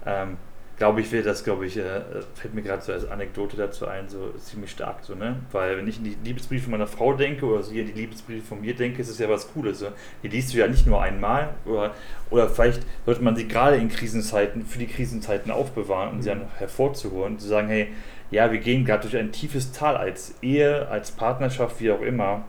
ähm 0.05 0.37
glaube 0.77 1.01
ich, 1.01 1.11
wäre 1.11 1.23
das, 1.23 1.43
glaube 1.43 1.67
ich, 1.67 1.79
äh, 1.79 2.03
fällt 2.35 2.55
mir 2.55 2.63
gerade 2.63 2.83
so 2.83 2.93
als 2.93 3.09
Anekdote 3.09 3.57
dazu 3.57 3.87
ein, 3.87 4.09
so 4.09 4.33
ziemlich 4.39 4.71
stark 4.71 4.99
so, 5.03 5.15
ne? 5.15 5.37
Weil 5.53 5.79
wenn 5.79 5.89
ich 5.89 5.99
in 5.99 6.05
die 6.05 6.17
Liebesbriefe 6.23 6.71
meiner 6.71 6.87
Frau 6.87 7.15
denke 7.15 7.47
oder 7.47 7.63
sie 7.63 7.81
in 7.81 7.87
die 7.87 7.93
Liebesbriefe 7.93 8.47
von 8.47 8.61
mir 8.61 8.75
denke, 8.75 9.01
ist 9.01 9.09
es 9.09 9.19
ja 9.19 9.29
was 9.29 9.53
Cooles. 9.53 9.79
So. 9.79 9.89
Die 10.23 10.29
liest 10.29 10.53
du 10.53 10.59
ja 10.59 10.67
nicht 10.67 10.87
nur 10.87 11.03
einmal 11.03 11.55
oder, 11.65 11.95
oder 12.31 12.49
vielleicht 12.49 12.83
sollte 13.07 13.23
man 13.23 13.37
sie 13.37 13.49
gerade 13.49 13.77
in 13.77 13.89
Krisenzeiten, 13.89 14.67
für 14.67 14.79
die 14.79 14.87
Krisenzeiten 14.87 15.51
aufbewahren, 15.51 16.11
um 16.11 16.17
mhm. 16.17 16.23
sie 16.23 16.29
dann 16.29 16.49
hervorzuholen 16.59 17.35
und 17.35 17.41
zu 17.41 17.49
sagen, 17.49 17.69
hey, 17.69 17.89
ja, 18.31 18.51
wir 18.53 18.59
gehen 18.59 18.85
gerade 18.85 19.03
durch 19.03 19.17
ein 19.17 19.33
tiefes 19.33 19.73
Tal 19.73 19.97
als 19.97 20.35
Ehe, 20.43 20.89
als 20.89 21.11
Partnerschaft, 21.11 21.81
wie 21.81 21.91
auch 21.91 22.03
immer. 22.03 22.45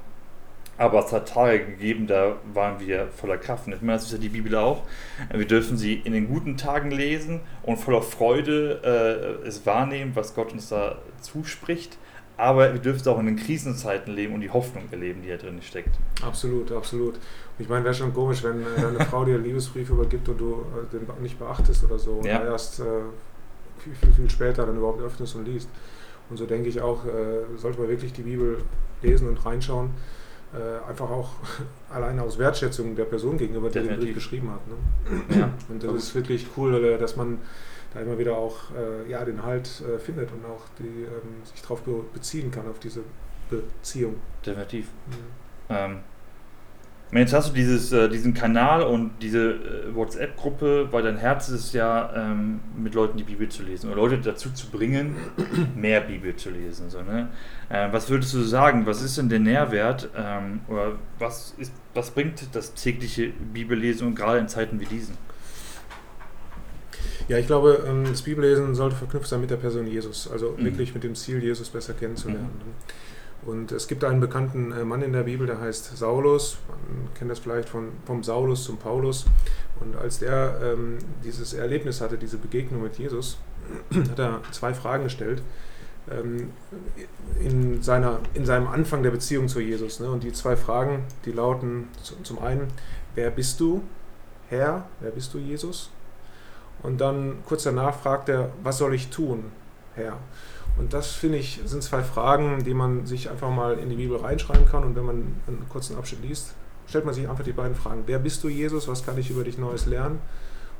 Aber 0.77 1.03
es 1.03 1.11
hat 1.11 1.29
Tage 1.29 1.65
gegeben, 1.65 2.05
da 2.05 2.37
waren 2.53 2.79
wir 2.79 3.07
voller 3.07 3.37
Kraft. 3.37 3.67
Und 3.67 3.73
ich 3.73 3.81
meine, 3.81 3.93
das 3.93 4.05
ist 4.05 4.11
ja 4.11 4.17
die 4.19 4.29
Bibel 4.29 4.55
auch. 4.55 4.83
Wir 5.33 5.47
dürfen 5.47 5.75
sie 5.75 5.95
in 5.95 6.13
den 6.13 6.27
guten 6.27 6.55
Tagen 6.55 6.91
lesen 6.91 7.39
und 7.63 7.77
voller 7.77 8.03
Freude 8.03 9.41
äh, 9.43 9.47
es 9.47 9.65
wahrnehmen, 9.65 10.11
was 10.13 10.35
Gott 10.35 10.53
uns 10.53 10.69
da 10.69 10.99
zuspricht. 11.21 11.97
Aber 12.37 12.71
wir 12.71 12.79
dürfen 12.79 13.01
es 13.01 13.07
auch 13.07 13.19
in 13.19 13.25
den 13.25 13.35
Krisenzeiten 13.35 14.13
leben 14.13 14.35
und 14.35 14.41
die 14.41 14.51
Hoffnung 14.51 14.83
erleben, 14.91 15.23
die 15.23 15.29
da 15.29 15.37
drin 15.37 15.59
steckt. 15.63 15.97
Absolut, 16.23 16.71
absolut. 16.71 17.15
Ich 17.57 17.67
meine, 17.67 17.83
wäre 17.83 17.95
schon 17.95 18.13
komisch, 18.13 18.43
wenn 18.43 18.61
äh, 18.61 18.79
deine 18.79 19.03
Frau 19.05 19.25
dir 19.25 19.35
einen 19.35 19.43
Liebesbrief 19.43 19.89
übergibt 19.89 20.29
und 20.29 20.37
du 20.37 20.65
äh, 20.75 20.95
den 20.95 21.07
nicht 21.23 21.39
beachtest 21.39 21.83
oder 21.85 21.97
so. 21.97 22.21
Ja. 22.23 22.41
Oder 22.41 22.51
erst 22.51 22.79
äh, 22.79 22.83
viel, 23.79 23.95
viel, 23.95 24.11
viel 24.11 24.29
später 24.29 24.67
dann 24.67 24.77
überhaupt 24.77 25.01
öffnest 25.01 25.35
und 25.35 25.45
liest. 25.45 25.67
Und 26.29 26.37
so 26.37 26.45
denke 26.45 26.69
ich 26.69 26.79
auch, 26.79 27.05
äh, 27.05 27.57
sollte 27.57 27.79
man 27.79 27.89
wirklich 27.89 28.13
die 28.13 28.21
Bibel 28.21 28.59
lesen 29.01 29.27
und 29.27 29.43
reinschauen 29.43 29.89
äh, 30.53 30.89
einfach 30.89 31.09
auch 31.09 31.31
alleine 31.89 32.23
aus 32.23 32.37
Wertschätzung 32.37 32.95
der 32.95 33.05
Person 33.05 33.37
gegenüber, 33.37 33.69
die 33.69 33.81
den 33.81 33.99
Brief 33.99 34.15
geschrieben 34.15 34.51
hat. 34.51 34.61
Ne? 34.67 35.39
Ja. 35.39 35.49
Und 35.69 35.83
das 35.83 35.93
ist 35.95 36.15
wirklich 36.15 36.47
cool, 36.55 36.75
äh, 36.83 36.97
dass 36.97 37.15
man 37.15 37.39
da 37.93 38.01
immer 38.01 38.17
wieder 38.17 38.37
auch 38.37 38.71
äh, 38.71 39.09
ja, 39.09 39.23
den 39.25 39.43
Halt 39.43 39.81
äh, 39.81 39.99
findet 39.99 40.29
und 40.31 40.45
auch 40.45 40.63
die, 40.79 41.03
ähm, 41.03 41.43
sich 41.43 41.61
darauf 41.61 41.81
be 41.81 42.03
beziehen 42.13 42.51
kann, 42.51 42.67
auf 42.67 42.79
diese 42.79 43.01
Beziehung. 43.49 44.15
Definitiv. 44.45 44.87
Mhm. 45.07 45.13
Ähm, 45.69 45.99
Jetzt 47.13 47.31
hast 47.31 47.49
du 47.49 47.53
dieses, 47.53 47.93
äh, 47.93 48.09
diesen 48.09 48.33
Kanal 48.33 48.83
und 48.83 49.11
diese 49.21 49.51
äh, 49.51 49.95
WhatsApp-Gruppe, 49.95 50.89
weil 50.91 51.03
dein 51.03 51.15
Herz 51.15 51.47
ist 51.47 51.73
ja, 51.73 52.13
ähm, 52.13 52.59
mit 52.75 52.95
Leuten 52.95 53.17
die 53.17 53.23
Bibel 53.23 53.47
zu 53.47 53.63
lesen 53.63 53.89
oder 53.89 54.01
Leute 54.01 54.17
dazu 54.17 54.51
zu 54.51 54.67
bringen, 54.67 55.15
mehr 55.75 56.01
Bibel 56.01 56.35
zu 56.35 56.49
lesen. 56.49 56.89
So, 56.89 57.01
ne? 57.01 57.29
Äh, 57.69 57.87
was 57.91 58.09
würdest 58.09 58.33
du 58.33 58.41
sagen, 58.41 58.85
was 58.85 59.01
ist 59.01 59.17
denn 59.17 59.29
der 59.29 59.39
Nährwert 59.39 60.09
ähm, 60.17 60.59
oder 60.67 60.97
was, 61.17 61.55
ist, 61.57 61.71
was 61.93 62.11
bringt 62.11 62.53
das 62.53 62.73
tägliche 62.73 63.29
Bibellesen 63.53 64.13
gerade 64.13 64.39
in 64.39 64.49
Zeiten 64.49 64.81
wie 64.81 64.85
diesen? 64.85 65.17
Ja, 67.29 67.37
ich 67.37 67.47
glaube, 67.47 67.85
ähm, 67.87 68.03
das 68.03 68.21
Bibellesen 68.21 68.75
sollte 68.75 68.97
verknüpft 68.97 69.27
sein 69.27 69.39
mit 69.39 69.49
der 69.49 69.57
Person 69.57 69.87
Jesus, 69.87 70.29
also 70.29 70.55
mhm. 70.57 70.65
wirklich 70.65 70.93
mit 70.93 71.05
dem 71.05 71.15
Ziel, 71.15 71.41
Jesus 71.41 71.69
besser 71.69 71.93
kennenzulernen. 71.93 72.49
Mhm. 72.65 72.73
Und 73.45 73.71
es 73.71 73.87
gibt 73.87 74.03
einen 74.03 74.19
bekannten 74.19 74.71
äh, 74.71 74.83
Mann 74.83 75.01
in 75.01 75.13
der 75.13 75.23
Bibel, 75.23 75.47
der 75.47 75.61
heißt 75.61 75.95
Saulus. 75.97 76.57
Man 76.67 77.13
kennt 77.13 77.31
das 77.31 77.39
vielleicht 77.39 77.69
von, 77.69 77.89
vom 78.05 78.23
Saulus 78.23 78.65
zum 78.65 78.77
Paulus. 78.77 79.25
Und 79.79 79.95
als 79.95 80.19
der 80.19 80.59
ähm, 80.61 80.97
dieses 81.23 81.53
Erlebnis 81.53 82.01
hatte, 82.01 82.17
diese 82.17 82.37
Begegnung 82.37 82.81
mit 82.81 82.97
Jesus, 82.97 83.37
hat 84.09 84.19
er 84.19 84.41
zwei 84.51 84.73
Fragen 84.73 85.03
gestellt 85.03 85.41
ähm, 86.11 86.51
in, 87.39 87.81
seiner, 87.81 88.19
in 88.33 88.45
seinem 88.45 88.67
Anfang 88.67 89.03
der 89.03 89.11
Beziehung 89.11 89.47
zu 89.47 89.59
Jesus. 89.59 89.99
Ne? 89.99 90.09
Und 90.09 90.23
die 90.23 90.33
zwei 90.33 90.55
Fragen, 90.55 91.03
die 91.25 91.31
lauten 91.31 91.89
zum 92.23 92.39
einen, 92.39 92.67
wer 93.15 93.29
bist 93.29 93.59
du, 93.59 93.83
Herr, 94.49 94.87
wer 94.99 95.11
bist 95.11 95.33
du, 95.33 95.39
Jesus? 95.39 95.91
Und 96.83 97.01
dann 97.01 97.39
kurz 97.45 97.63
danach 97.63 97.99
fragt 97.99 98.29
er, 98.29 98.51
was 98.63 98.77
soll 98.77 98.93
ich 98.93 99.09
tun, 99.09 99.45
Herr? 99.95 100.17
Und 100.77 100.93
das, 100.93 101.11
finde 101.11 101.39
ich, 101.39 101.59
sind 101.65 101.81
zwei 101.81 102.03
Fragen, 102.03 102.63
die 102.63 102.73
man 102.73 103.05
sich 103.05 103.29
einfach 103.29 103.49
mal 103.49 103.79
in 103.79 103.89
die 103.89 103.95
Bibel 103.95 104.17
reinschreiben 104.17 104.67
kann. 104.67 104.83
Und 104.83 104.95
wenn 104.95 105.05
man 105.05 105.15
einen 105.47 105.65
kurzen 105.69 105.97
Abschnitt 105.97 106.23
liest, 106.23 106.53
stellt 106.87 107.05
man 107.05 107.13
sich 107.13 107.27
einfach 107.27 107.43
die 107.43 107.53
beiden 107.53 107.75
Fragen. 107.75 108.03
Wer 108.05 108.19
bist 108.19 108.43
du, 108.43 108.49
Jesus? 108.49 108.87
Was 108.87 109.05
kann 109.05 109.17
ich 109.17 109.29
über 109.29 109.43
dich 109.43 109.57
Neues 109.57 109.85
lernen? 109.85 110.19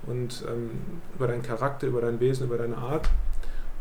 Und 0.05 0.43
ähm, 0.47 0.69
über 1.15 1.27
deinen 1.27 1.41
Charakter, 1.41 1.87
über 1.87 2.01
dein 2.01 2.19
Wesen, 2.19 2.45
über 2.45 2.57
deine 2.57 2.77
Art. 2.77 3.09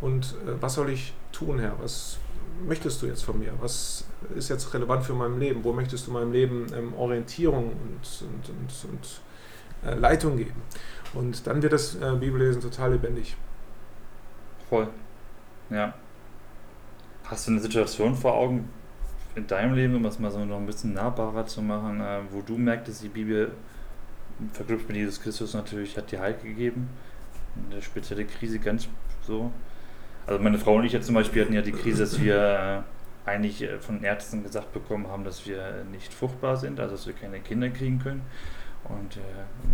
Und 0.00 0.35
äh, 0.46 0.61
was 0.61 0.75
soll 0.75 0.90
ich 0.90 1.12
tun, 1.32 1.58
Herr? 1.58 1.75
Was 1.80 2.18
möchtest 2.66 3.02
du 3.02 3.06
jetzt 3.06 3.23
von 3.23 3.38
mir? 3.38 3.52
Was 3.61 4.04
ist 4.35 4.49
jetzt 4.49 4.73
relevant 4.73 5.04
für 5.04 5.12
mein 5.12 5.38
Leben? 5.38 5.62
Wo 5.62 5.73
möchtest 5.73 6.06
du 6.06 6.11
meinem 6.11 6.32
Leben 6.32 6.66
ähm, 6.75 6.94
Orientierung 6.94 7.73
und, 7.73 8.23
und, 8.23 8.49
und, 8.49 8.90
und 8.90 9.90
äh, 9.90 9.94
Leitung 9.94 10.37
geben? 10.38 10.62
Und 11.12 11.46
dann 11.46 11.62
wird 11.62 11.75
das 11.75 11.94
äh, 11.96 12.16
Bibellesen 12.18 12.62
total 12.62 12.92
lebendig. 12.92 13.37
Voll. 14.68 14.88
Ja. 15.70 15.94
Hast 17.28 17.49
du 17.49 17.50
eine 17.50 17.61
Situation 17.61 18.14
vor 18.14 18.35
Augen 18.35 18.68
in 19.35 19.49
deinem 19.49 19.75
Leben, 19.75 19.97
um 19.97 20.02
das 20.04 20.21
mal 20.21 20.30
so 20.30 20.45
noch 20.45 20.59
ein 20.59 20.66
bisschen 20.66 20.95
nahbarer 20.95 21.45
zu 21.45 21.61
machen, 21.61 22.00
äh, 22.00 22.21
wo 22.30 22.40
du 22.40 22.56
merktest, 22.56 23.02
die 23.02 23.09
Bibel 23.09 23.50
verknüpft 24.52 24.87
mit 24.87 24.97
Jesus 24.97 25.21
Christus 25.21 25.52
natürlich 25.54 25.97
hat 25.97 26.12
dir 26.12 26.21
Halt 26.21 26.42
gegeben? 26.45 26.88
Eine 27.68 27.83
spezielle 27.83 28.26
Krise 28.26 28.61
ganz 28.61 28.87
so. 29.26 29.50
Also 30.25 30.40
meine 30.40 30.56
Frau 30.59 30.76
und 30.76 30.85
ich 30.85 30.92
jetzt 30.92 31.06
zum 31.06 31.16
Beispiel 31.16 31.42
hatten 31.42 31.52
ja 31.52 31.62
die 31.62 31.73
Krise, 31.73 32.04
dass 32.04 32.21
wir 32.21 32.85
äh, 33.26 33.28
eigentlich 33.28 33.61
äh, 33.62 33.80
von 33.80 34.04
Ärzten 34.04 34.45
gesagt 34.45 34.73
bekommen 34.73 35.09
haben, 35.09 35.25
dass 35.25 35.47
wir 35.47 35.85
nicht 35.90 36.14
fruchtbar 36.14 36.56
sind, 36.56 36.78
also 36.78 36.95
dass 36.95 37.09
wir 37.09 37.14
keine 37.14 37.40
Kinder 37.40 37.71
kriegen 37.71 37.99
können. 37.99 38.23
Und 38.88 39.16
äh, 39.16 39.20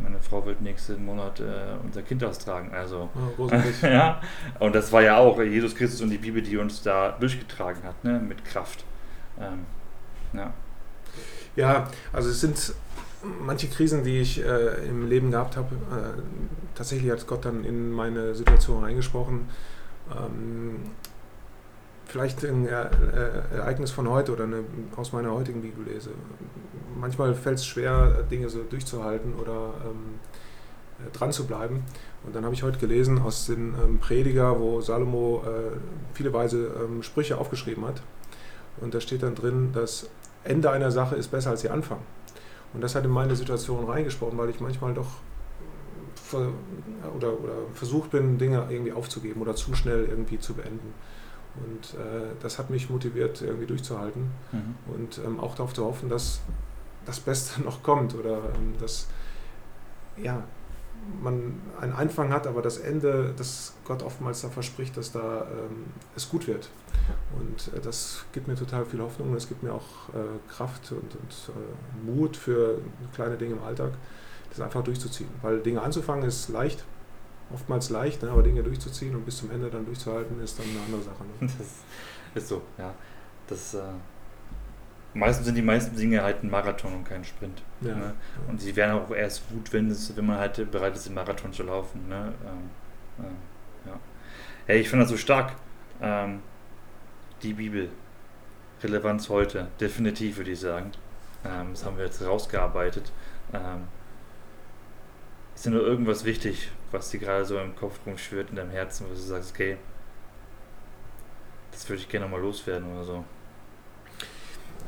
meine 0.03 0.19
Frau 0.21 0.45
wird 0.47 0.63
nächsten 0.63 1.05
Monat 1.05 1.41
äh, 1.41 1.45
unser 1.83 2.03
Kind 2.03 2.25
austragen. 2.25 2.73
Also, 2.73 3.11
oh, 3.39 3.49
ja. 3.83 4.21
Und 4.59 4.75
das 4.75 4.93
war 4.93 5.03
ja 5.03 5.19
auch 5.19 5.41
Jesus 5.41 5.75
Christus 5.75 6.01
und 6.01 6.11
die 6.11 6.19
Bibel, 6.19 6.43
die 6.43 6.57
uns 6.57 6.83
da 6.83 7.13
durchgetragen 7.13 7.83
hat, 7.83 8.03
ne? 8.05 8.19
mit 8.19 8.45
Kraft. 8.45 8.85
Ähm, 9.39 9.67
ja. 10.33 10.53
ja, 11.57 11.89
also 12.13 12.31
es 12.31 12.41
sind 12.41 12.75
manche 13.41 13.69
Krisen, 13.69 14.03
die 14.03 14.21
ich 14.21 14.43
äh, 14.45 14.89
im 14.89 15.09
Leben 15.09 15.31
gehabt 15.31 15.57
habe. 15.57 15.75
Äh, 15.75 16.21
tatsächlich 16.75 17.11
hat 17.11 17.27
Gott 17.27 17.45
dann 17.45 17.65
in 17.65 17.93
meine 17.93 18.35
Situation 18.35 18.83
reingesprochen. 18.83 19.49
Ähm, 20.11 20.77
vielleicht 22.13 22.45
ein 22.45 22.69
Ereignis 22.69 23.91
von 23.91 24.09
heute 24.11 24.33
oder 24.33 24.45
eine, 24.45 24.65
aus 24.97 25.13
meiner 25.13 25.33
heutigen 25.33 25.63
Bibellese. 25.63 26.11
Manchmal 27.01 27.35
fällt 27.35 27.57
es 27.57 27.67
schwer, 27.67 28.23
Dinge 28.31 28.51
so 28.51 28.63
durchzuhalten 28.63 29.35
oder 29.35 29.73
ähm, 29.85 30.21
äh, 31.01 31.11
dran 31.17 31.33
zu 31.33 31.47
bleiben. 31.47 31.85
Und 32.25 32.37
dann 32.37 32.45
habe 32.45 32.55
ich 32.55 32.63
heute 32.63 32.79
gelesen 32.79 33.19
aus 33.19 33.47
dem 33.47 33.75
ähm, 33.75 33.99
Prediger, 33.99 34.61
wo 34.61 34.83
Salomo 34.83 35.43
äh, 35.47 35.77
viele 36.13 36.35
weise 36.35 36.71
ähm, 36.85 37.03
Sprüche 37.03 37.39
aufgeschrieben 37.39 37.87
hat. 37.87 38.03
Und 38.83 38.93
da 38.93 39.01
steht 39.01 39.23
dann 39.23 39.35
drin, 39.35 39.71
das 39.73 40.11
Ende 40.45 40.71
einer 40.71 40.91
Sache 40.91 41.17
ist 41.17 41.31
besser 41.31 41.51
als 41.51 41.65
ihr 41.65 41.73
Anfang. 41.73 42.01
Und 42.75 42.83
das 42.83 42.95
hat 42.95 43.05
in 43.07 43.11
meine 43.11 43.37
Situation 43.37 43.85
reingesprochen, 43.87 44.37
weil 44.37 44.51
ich 44.51 44.61
manchmal 44.61 44.93
doch 44.93 45.09
ver 46.15 46.49
oder, 47.17 47.41
oder 47.41 47.55
versucht 47.73 48.11
bin, 48.11 48.37
Dinge 48.37 48.67
irgendwie 48.69 48.93
aufzugeben 48.93 49.41
oder 49.41 49.55
zu 49.55 49.75
schnell 49.75 50.05
irgendwie 50.05 50.39
zu 50.39 50.53
beenden. 50.55 50.93
Und 51.57 52.01
äh, 52.01 52.35
das 52.41 52.59
hat 52.59 52.71
mich 52.71 52.89
motiviert, 52.89 53.43
irgendwie 53.43 53.67
durchzuhalten 53.67 54.31
mhm. 54.53 54.75
und 54.95 55.21
ähm, 55.25 55.39
auch 55.39 55.55
darauf 55.55 55.75
zu 55.75 55.85
hoffen, 55.85 56.09
dass 56.09 56.41
das 57.05 57.21
Beste 57.21 57.63
noch 57.65 57.83
kommt 57.83 58.15
oder 58.15 58.39
ähm, 58.55 58.75
dass 58.81 59.09
ja, 60.17 60.43
man 61.23 61.61
einen 61.81 61.93
Anfang 61.93 62.33
hat, 62.33 62.47
aber 62.47 62.63
das 62.63 62.79
Ende, 62.79 63.35
dass 63.37 63.75
Gott 63.85 64.03
oftmals 64.03 64.43
da 64.43 64.49
verspricht, 64.49 64.97
dass 64.97 65.13
da 65.13 65.47
ähm, 65.51 65.87
es 66.17 66.29
gut 66.29 66.47
wird. 66.47 66.71
Und 67.39 67.75
äh, 67.75 67.81
das 67.81 68.25
gibt 68.33 68.47
mir 68.49 68.55
total 68.55 68.85
viel 68.85 69.01
Hoffnung 69.01 69.31
und 69.31 69.37
es 69.37 69.49
gibt 69.49 69.63
mir 69.63 69.73
auch 69.73 70.09
äh, 70.15 70.51
Kraft 70.51 70.93
und, 70.93 71.17
und 71.17 71.51
äh, 71.51 72.11
Mut 72.11 72.37
für 72.37 72.79
kleine 73.15 73.37
Dinge 73.37 73.55
im 73.55 73.63
Alltag, 73.63 73.93
das 74.51 74.61
einfach 74.61 74.85
durchzuziehen. 74.85 75.31
Weil 75.43 75.61
Dinge 75.61 75.83
anzufangen 75.83 76.25
ist 76.25 76.49
leicht, 76.49 76.85
oftmals 77.53 77.91
leicht, 77.91 78.23
ne? 78.23 78.31
aber 78.31 78.43
Dinge 78.43 78.63
durchzuziehen 78.63 79.15
und 79.15 79.25
bis 79.25 79.39
zum 79.39 79.51
Ende 79.51 79.71
dann 79.71 79.85
durchzuhalten, 79.85 80.43
ist 80.43 80.59
dann 80.59 80.67
eine 80.67 80.81
andere 80.81 81.03
Sache. 81.03 81.25
Ne? 81.25 81.51
Das 82.35 82.43
ist 82.45 82.49
so, 82.49 82.63
ja. 82.79 82.95
Das, 83.47 83.75
äh, 83.75 83.81
meistens 85.15 85.47
sind 85.47 85.55
die 85.55 85.63
meisten 85.63 85.95
Dinge 85.97 86.23
halt 86.23 86.43
ein 86.43 86.51
Marathon 86.51 86.95
und 86.95 87.05
kein 87.05 87.25
Sprint. 87.25 87.63
Ja, 87.81 87.95
ne? 87.95 88.15
Und 88.49 88.61
sie 88.61 88.75
werden 88.75 88.99
auch 88.99 89.11
erst 89.11 89.49
gut, 89.49 89.73
wenn, 89.73 89.91
es, 89.91 90.17
wenn 90.17 90.27
man 90.27 90.39
halt 90.39 90.71
bereit 90.71 90.97
ist, 90.97 91.07
den 91.07 91.15
Marathon 91.15 91.53
zu 91.53 91.63
laufen. 91.65 92.09
Ne? 92.09 92.33
Ähm, 92.47 93.25
äh, 93.25 93.89
ja. 93.89 93.99
Hey, 94.67 94.81
ich 94.81 94.89
finde 94.89 95.05
das 95.05 95.11
so 95.11 95.17
stark. 95.17 95.53
Ähm, 96.01 96.41
die 97.43 97.53
Bibel. 97.53 97.91
Relevanz 98.83 99.29
heute. 99.29 99.69
Definitiv, 99.81 100.39
würde 100.39 100.51
ich 100.51 100.61
sagen. 100.61 100.93
Ähm, 101.45 101.69
das 101.71 101.85
haben 101.85 101.97
wir 101.97 102.05
jetzt 102.05 102.25
rausgearbeitet. 102.25 103.13
Ähm, 103.53 103.85
ist 105.63 105.67
dir 105.67 105.71
nur 105.71 105.87
irgendwas 105.87 106.25
wichtig, 106.25 106.73
was 106.91 107.11
dir 107.11 107.21
gerade 107.21 107.45
so 107.45 107.57
im 107.57 107.77
Kopf 107.77 108.01
rumschwirrt, 108.05 108.51
in 108.51 108.57
deinem 108.57 108.73
Herzen, 108.73 109.07
wo 109.09 109.15
du 109.15 109.21
sagst, 109.21 109.53
okay, 109.53 109.77
das 111.71 111.89
würde 111.89 112.03
ich 112.03 112.09
gerne 112.09 112.27
mal 112.27 112.41
loswerden 112.41 112.93
oder 112.93 113.05
so? 113.05 113.25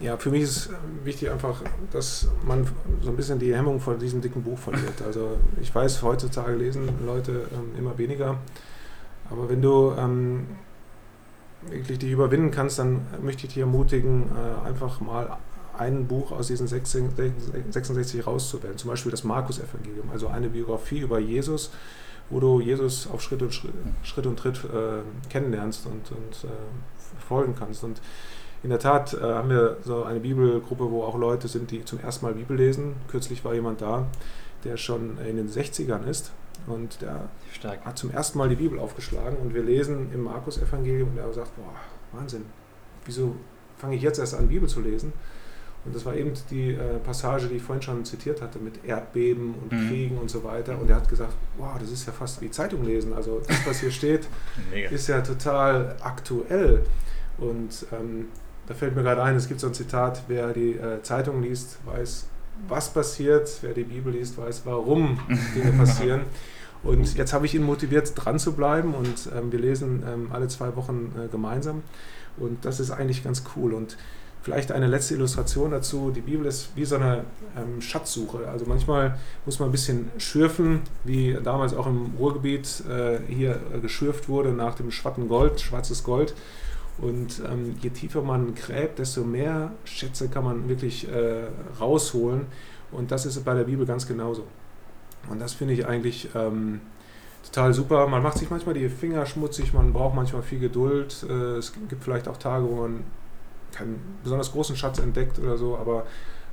Ja, 0.00 0.16
für 0.16 0.30
mich 0.30 0.42
ist 0.42 0.70
wichtig 1.04 1.30
einfach, 1.30 1.62
dass 1.92 2.26
man 2.44 2.66
so 3.02 3.10
ein 3.10 3.16
bisschen 3.16 3.38
die 3.38 3.54
Hemmung 3.54 3.78
vor 3.78 3.94
diesem 3.94 4.20
dicken 4.20 4.42
Buch 4.42 4.58
verliert. 4.58 5.00
Also 5.06 5.38
ich 5.62 5.72
weiß, 5.72 6.02
heutzutage 6.02 6.56
lesen 6.56 6.88
Leute 7.06 7.46
ähm, 7.52 7.78
immer 7.78 7.96
weniger 7.96 8.36
Aber 9.30 9.48
wenn 9.48 9.62
du 9.62 9.94
ähm, 9.96 10.48
wirklich 11.68 12.00
dich 12.00 12.10
überwinden 12.10 12.50
kannst, 12.50 12.80
dann 12.80 13.06
möchte 13.22 13.46
ich 13.46 13.52
dich 13.52 13.60
ermutigen, 13.60 14.24
äh, 14.24 14.66
einfach 14.66 15.00
mal 15.00 15.38
ein 15.78 16.06
Buch 16.06 16.32
aus 16.32 16.48
diesen 16.48 16.66
66 16.68 18.26
rauszuwählen. 18.26 18.76
Zum 18.76 18.90
Beispiel 18.90 19.10
das 19.10 19.24
Markus-Evangelium, 19.24 20.10
also 20.10 20.28
eine 20.28 20.48
Biografie 20.48 21.00
über 21.00 21.18
Jesus, 21.18 21.70
wo 22.30 22.40
du 22.40 22.60
Jesus 22.60 23.08
auf 23.10 23.22
Schritt 23.22 23.42
und 23.42 23.52
Schritt, 23.52 23.72
Schritt 24.02 24.26
und 24.26 24.38
Tritt 24.38 24.64
äh, 24.64 25.02
kennenlernst 25.30 25.86
und, 25.86 26.10
und 26.10 26.44
äh, 26.44 27.22
folgen 27.26 27.54
kannst. 27.58 27.84
Und 27.84 28.00
in 28.62 28.70
der 28.70 28.78
Tat 28.78 29.14
äh, 29.14 29.20
haben 29.20 29.50
wir 29.50 29.76
so 29.84 30.04
eine 30.04 30.20
Bibelgruppe, 30.20 30.90
wo 30.90 31.02
auch 31.02 31.18
Leute 31.18 31.48
sind, 31.48 31.70
die 31.70 31.84
zum 31.84 32.00
ersten 32.00 32.24
Mal 32.24 32.34
Bibel 32.34 32.56
lesen. 32.56 32.96
Kürzlich 33.08 33.44
war 33.44 33.54
jemand 33.54 33.82
da, 33.82 34.06
der 34.64 34.76
schon 34.76 35.18
in 35.18 35.36
den 35.36 35.48
60ern 35.48 36.06
ist 36.06 36.32
und 36.66 37.02
der 37.02 37.28
Stark. 37.52 37.84
hat 37.84 37.98
zum 37.98 38.10
ersten 38.10 38.38
Mal 38.38 38.48
die 38.48 38.56
Bibel 38.56 38.78
aufgeschlagen 38.78 39.36
und 39.38 39.54
wir 39.54 39.62
lesen 39.62 40.10
im 40.14 40.22
Markus-Evangelium 40.22 41.10
und 41.10 41.18
er 41.18 41.32
sagt, 41.32 41.54
boah, 41.56 41.74
Wahnsinn, 42.18 42.46
wieso 43.04 43.36
fange 43.76 43.96
ich 43.96 44.02
jetzt 44.02 44.18
erst 44.18 44.34
an, 44.34 44.48
Bibel 44.48 44.68
zu 44.68 44.80
lesen? 44.80 45.12
Und 45.84 45.94
das 45.94 46.06
war 46.06 46.14
eben 46.14 46.32
die 46.50 46.70
äh, 46.70 46.98
Passage, 47.04 47.46
die 47.46 47.56
ich 47.56 47.62
vorhin 47.62 47.82
schon 47.82 48.04
zitiert 48.04 48.40
hatte, 48.40 48.58
mit 48.58 48.84
Erdbeben 48.84 49.54
und 49.54 49.72
mhm. 49.72 49.88
Kriegen 49.88 50.18
und 50.18 50.30
so 50.30 50.42
weiter. 50.42 50.78
Und 50.80 50.88
er 50.88 50.96
hat 50.96 51.08
gesagt, 51.08 51.34
wow, 51.58 51.76
das 51.78 51.90
ist 51.90 52.06
ja 52.06 52.12
fast 52.12 52.40
wie 52.40 52.50
Zeitung 52.50 52.84
lesen. 52.84 53.12
Also 53.12 53.42
das, 53.46 53.66
was 53.66 53.80
hier 53.80 53.90
steht, 53.90 54.26
ist 54.90 55.08
ja 55.08 55.20
total 55.20 55.96
aktuell. 56.00 56.84
Und 57.38 57.86
ähm, 57.92 58.26
da 58.66 58.74
fällt 58.74 58.96
mir 58.96 59.02
gerade 59.02 59.22
ein, 59.22 59.36
es 59.36 59.46
gibt 59.46 59.60
so 59.60 59.66
ein 59.66 59.74
Zitat, 59.74 60.22
wer 60.28 60.52
die 60.52 60.72
äh, 60.72 61.02
Zeitung 61.02 61.42
liest, 61.42 61.78
weiß, 61.84 62.26
was 62.68 62.90
passiert, 62.90 63.50
wer 63.60 63.74
die 63.74 63.84
Bibel 63.84 64.12
liest, 64.12 64.38
weiß, 64.38 64.62
warum 64.64 65.18
Dinge 65.54 65.72
passieren. 65.72 66.22
Und 66.82 67.14
jetzt 67.16 67.32
habe 67.32 67.46
ich 67.46 67.54
ihn 67.54 67.62
motiviert, 67.62 68.12
dran 68.14 68.38
zu 68.38 68.52
bleiben 68.52 68.94
und 68.94 69.28
ähm, 69.34 69.50
wir 69.50 69.58
lesen 69.58 70.02
ähm, 70.06 70.28
alle 70.32 70.48
zwei 70.48 70.76
Wochen 70.76 71.12
äh, 71.18 71.28
gemeinsam. 71.28 71.82
Und 72.36 72.64
das 72.64 72.80
ist 72.80 72.90
eigentlich 72.90 73.24
ganz 73.24 73.42
cool. 73.56 73.74
Und 73.74 73.96
vielleicht 74.44 74.72
eine 74.72 74.86
letzte 74.86 75.14
Illustration 75.14 75.70
dazu. 75.70 76.12
Die 76.14 76.20
Bibel 76.20 76.44
ist 76.44 76.68
wie 76.76 76.84
so 76.84 76.96
eine 76.96 77.24
ähm, 77.56 77.80
Schatzsuche. 77.80 78.46
Also 78.46 78.66
manchmal 78.66 79.18
muss 79.46 79.58
man 79.58 79.70
ein 79.70 79.72
bisschen 79.72 80.10
schürfen, 80.18 80.82
wie 81.02 81.36
damals 81.42 81.72
auch 81.74 81.86
im 81.86 82.12
Ruhrgebiet 82.18 82.84
äh, 82.86 83.20
hier 83.26 83.58
äh, 83.74 83.80
geschürft 83.80 84.28
wurde 84.28 84.50
nach 84.50 84.74
dem 84.74 84.90
schwatten 84.90 85.28
Gold, 85.28 85.60
schwarzes 85.60 86.04
Gold. 86.04 86.34
Und 86.98 87.40
ähm, 87.50 87.76
je 87.80 87.88
tiefer 87.88 88.20
man 88.20 88.54
gräbt, 88.54 88.98
desto 88.98 89.24
mehr 89.24 89.72
Schätze 89.84 90.28
kann 90.28 90.44
man 90.44 90.68
wirklich 90.68 91.08
äh, 91.08 91.46
rausholen. 91.80 92.42
Und 92.92 93.10
das 93.10 93.24
ist 93.24 93.42
bei 93.46 93.54
der 93.54 93.64
Bibel 93.64 93.86
ganz 93.86 94.06
genauso. 94.06 94.46
Und 95.30 95.40
das 95.40 95.54
finde 95.54 95.72
ich 95.72 95.86
eigentlich 95.86 96.28
ähm, 96.34 96.82
total 97.46 97.72
super. 97.72 98.06
Man 98.08 98.22
macht 98.22 98.36
sich 98.36 98.50
manchmal 98.50 98.74
die 98.74 98.90
Finger 98.90 99.24
schmutzig, 99.24 99.72
man 99.72 99.94
braucht 99.94 100.14
manchmal 100.14 100.42
viel 100.42 100.58
Geduld. 100.58 101.24
Äh, 101.26 101.56
es 101.56 101.72
gibt 101.88 102.04
vielleicht 102.04 102.28
auch 102.28 102.36
Tage, 102.36 102.68
wo 102.68 102.82
man 102.82 103.04
keinen 103.74 104.18
besonders 104.22 104.52
großen 104.52 104.76
Schatz 104.76 104.98
entdeckt 104.98 105.38
oder 105.38 105.56
so, 105.56 105.76
aber 105.76 106.06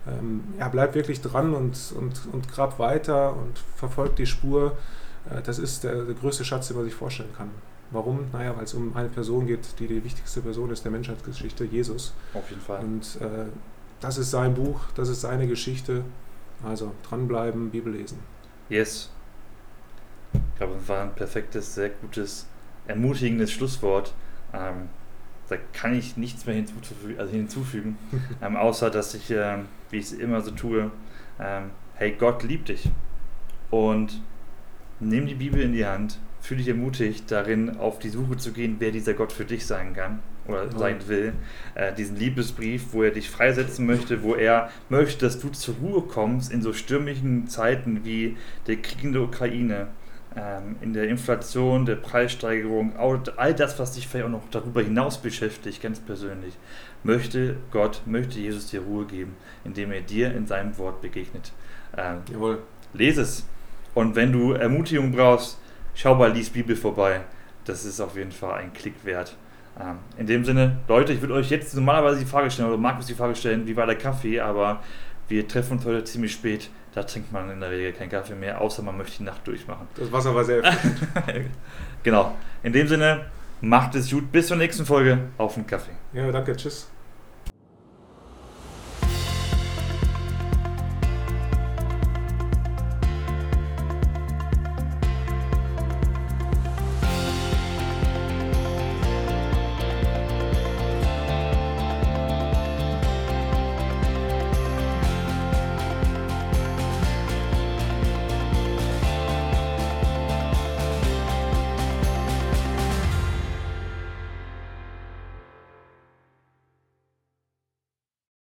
ähm, 0.08 0.44
ja, 0.58 0.68
bleibt 0.68 0.96
wirklich 0.96 1.22
dran 1.22 1.54
und, 1.54 1.94
und, 1.98 2.22
und 2.32 2.52
grab 2.52 2.80
weiter 2.80 3.36
und 3.36 3.60
verfolgt 3.76 4.20
die 4.20 4.26
Spur. 4.26 4.78
Äh, 5.30 5.42
das 5.42 5.60
ist 5.60 5.84
der, 5.84 6.04
der 6.06 6.16
größte 6.16 6.44
Schatz, 6.44 6.68
den 6.68 6.78
man 6.78 6.86
sich 6.86 6.96
vorstellen 6.96 7.34
kann. 7.38 7.50
Warum? 7.92 8.28
Naja, 8.32 8.56
weil 8.56 8.64
es 8.64 8.74
um 8.74 8.96
eine 8.96 9.10
Person 9.10 9.46
geht, 9.46 9.80
die 9.80 9.88
die 9.88 10.04
wichtigste 10.04 10.42
Person 10.42 10.72
ist 10.72 10.84
der 10.84 10.92
Menschheitsgeschichte, 10.92 11.66
Jesus. 11.66 12.14
Auf 12.34 12.50
jeden 12.50 12.62
Fall. 12.62 12.80
Und 12.80 13.18
äh, 13.22 13.46
das 14.00 14.18
ist 14.18 14.32
sein 14.32 14.54
Buch, 14.54 14.80
das 14.96 15.10
ist 15.10 15.22
seine 15.22 15.48
Geschichte. 15.48 16.04
Also 16.64 16.94
dranbleiben, 17.08 17.70
Bibel 17.70 17.94
lesen. 17.94 18.20
Yes. 18.70 19.10
Ich 20.34 20.40
glaube, 20.58 20.76
es 20.82 20.88
war 20.88 21.02
ein 21.02 21.14
perfektes, 21.14 21.76
sehr 21.76 21.90
gutes, 21.90 22.46
ermutigendes 22.88 23.52
Schlusswort. 23.52 24.14
Ähm, 24.54 24.90
da 25.52 25.58
kann 25.74 25.94
ich 25.94 26.16
nichts 26.16 26.46
mehr 26.46 26.56
hinzufügen, 26.56 27.20
also 27.20 27.34
hinzufügen 27.34 27.98
ähm, 28.42 28.56
außer 28.56 28.90
dass 28.90 29.14
ich, 29.14 29.30
äh, 29.32 29.58
wie 29.90 29.98
ich 29.98 30.06
es 30.06 30.14
immer 30.14 30.40
so 30.42 30.52
tue, 30.52 30.92
ähm, 31.40 31.72
hey, 31.96 32.16
Gott 32.18 32.44
liebt 32.44 32.70
dich. 32.70 32.90
Und 33.70 34.22
nimm 35.02 35.28
die 35.28 35.36
Bibel 35.36 35.62
in 35.62 35.74
die 35.74 35.86
Hand, 35.86 36.20
fühle 36.40 36.60
dich 36.60 36.70
ermutigt, 36.70 37.30
darin 37.30 37.78
auf 37.78 38.00
die 38.00 38.10
Suche 38.10 38.38
zu 38.38 38.54
gehen, 38.54 38.78
wer 38.80 38.92
dieser 38.92 39.14
Gott 39.14 39.34
für 39.34 39.44
dich 39.44 39.66
sein 39.66 39.94
kann 39.94 40.20
oder 40.48 40.64
ja. 40.64 40.78
sein 40.78 41.08
will. 41.08 41.34
Äh, 41.76 41.94
diesen 41.96 42.16
Liebesbrief, 42.16 42.94
wo 42.94 43.04
er 43.04 43.12
dich 43.12 43.30
freisetzen 43.30 43.86
möchte, 43.86 44.24
wo 44.24 44.36
er 44.36 44.70
möchte, 44.88 45.26
dass 45.26 45.40
du 45.40 45.50
zur 45.50 45.76
Ruhe 45.76 46.04
kommst 46.04 46.52
in 46.52 46.62
so 46.62 46.72
stürmischen 46.72 47.48
Zeiten 47.48 48.06
wie 48.06 48.38
der 48.68 48.78
Krieg 48.78 49.04
in 49.04 49.12
der 49.12 49.24
Ukraine, 49.24 49.88
ähm, 50.36 50.78
in 50.82 50.94
der 50.94 51.10
Inflation, 51.10 51.86
der 51.86 51.96
Preissteigerung, 51.96 52.96
all 52.98 53.54
das, 53.54 53.80
was 53.80 53.94
dich 53.94 54.08
vielleicht 54.08 54.28
auch 54.28 54.32
noch 54.32 54.50
darüber 54.52 54.82
hinaus 54.82 55.18
beschäftigt, 55.18 55.82
ganz 55.82 56.00
persönlich, 56.00 56.54
möchte 57.04 57.58
Gott, 57.72 58.02
möchte 58.06 58.40
Jesus 58.40 58.68
dir 58.68 58.82
Ruhe 58.82 59.06
geben, 59.06 59.36
indem 59.64 59.92
er 59.92 60.02
dir 60.02 60.34
in 60.34 60.48
seinem 60.48 60.78
Wort 60.78 61.02
begegnet. 61.02 61.52
Ähm, 61.98 62.20
Jawohl. 62.32 62.60
Lese 62.94 63.22
es. 63.22 63.46
Und 63.94 64.16
wenn 64.16 64.32
du 64.32 64.54
Ermutigung 64.54 65.12
brauchst, 65.12 65.58
schau 65.96 66.16
mal, 66.16 66.32
lies 66.32 66.50
Bibel 66.50 66.76
vorbei. 66.76 67.22
Das 67.66 67.86
ist 67.86 68.00
auf 68.00 68.16
jeden 68.16 68.32
Fall 68.32 68.60
ein 68.60 68.74
Klick 68.74 68.96
wert. 69.04 69.36
Ähm, 69.80 70.00
in 70.18 70.28
dem 70.28 70.44
Sinne, 70.44 70.78
Leute, 70.88 71.14
ich 71.14 71.22
würde 71.22 71.36
euch 71.36 71.50
jetzt 71.50 71.74
normalerweise 71.76 72.20
die 72.20 72.26
Frage 72.26 72.52
stellen, 72.52 72.70
oder 72.70 72.78
Markus 72.78 73.06
die 73.06 73.14
Frage 73.14 73.36
stellen, 73.36 73.68
wie 73.68 73.76
war 73.76 73.86
der 73.86 73.98
Kaffee, 73.98 74.40
aber 74.40 74.82
wir 75.28 75.48
treffen 75.48 75.74
uns 75.74 75.86
heute 75.86 76.04
ziemlich 76.04 76.34
spät. 76.34 76.70
Da 76.94 77.04
trinkt 77.04 77.32
man 77.32 77.50
in 77.50 77.60
der 77.62 77.72
Regel 77.72 77.94
keinen 77.94 78.10
Kaffee 78.10 78.36
mehr, 78.36 78.60
außer 78.60 78.84
man 78.84 78.98
möchte 78.98 79.20
die 79.20 79.24
Nacht 79.24 79.48
durchmachen. 79.48 79.88
Das 79.96 80.12
Wasser 80.12 80.36
war 80.36 80.44
sehr 80.44 80.62
Genau. 82.04 82.36
In 82.64 82.74
dem 82.74 82.88
Sinne, 82.88 83.28
macht 83.62 83.96
es 83.96 84.10
gut. 84.10 84.32
Bis 84.32 84.48
zur 84.48 84.58
nächsten 84.58 84.86
Folge. 84.86 85.18
Auf 85.38 85.54
den 85.56 85.66
Kaffee. 85.66 85.92
Ja, 86.14 86.30
danke. 86.32 86.56
Tschüss. 86.56 86.90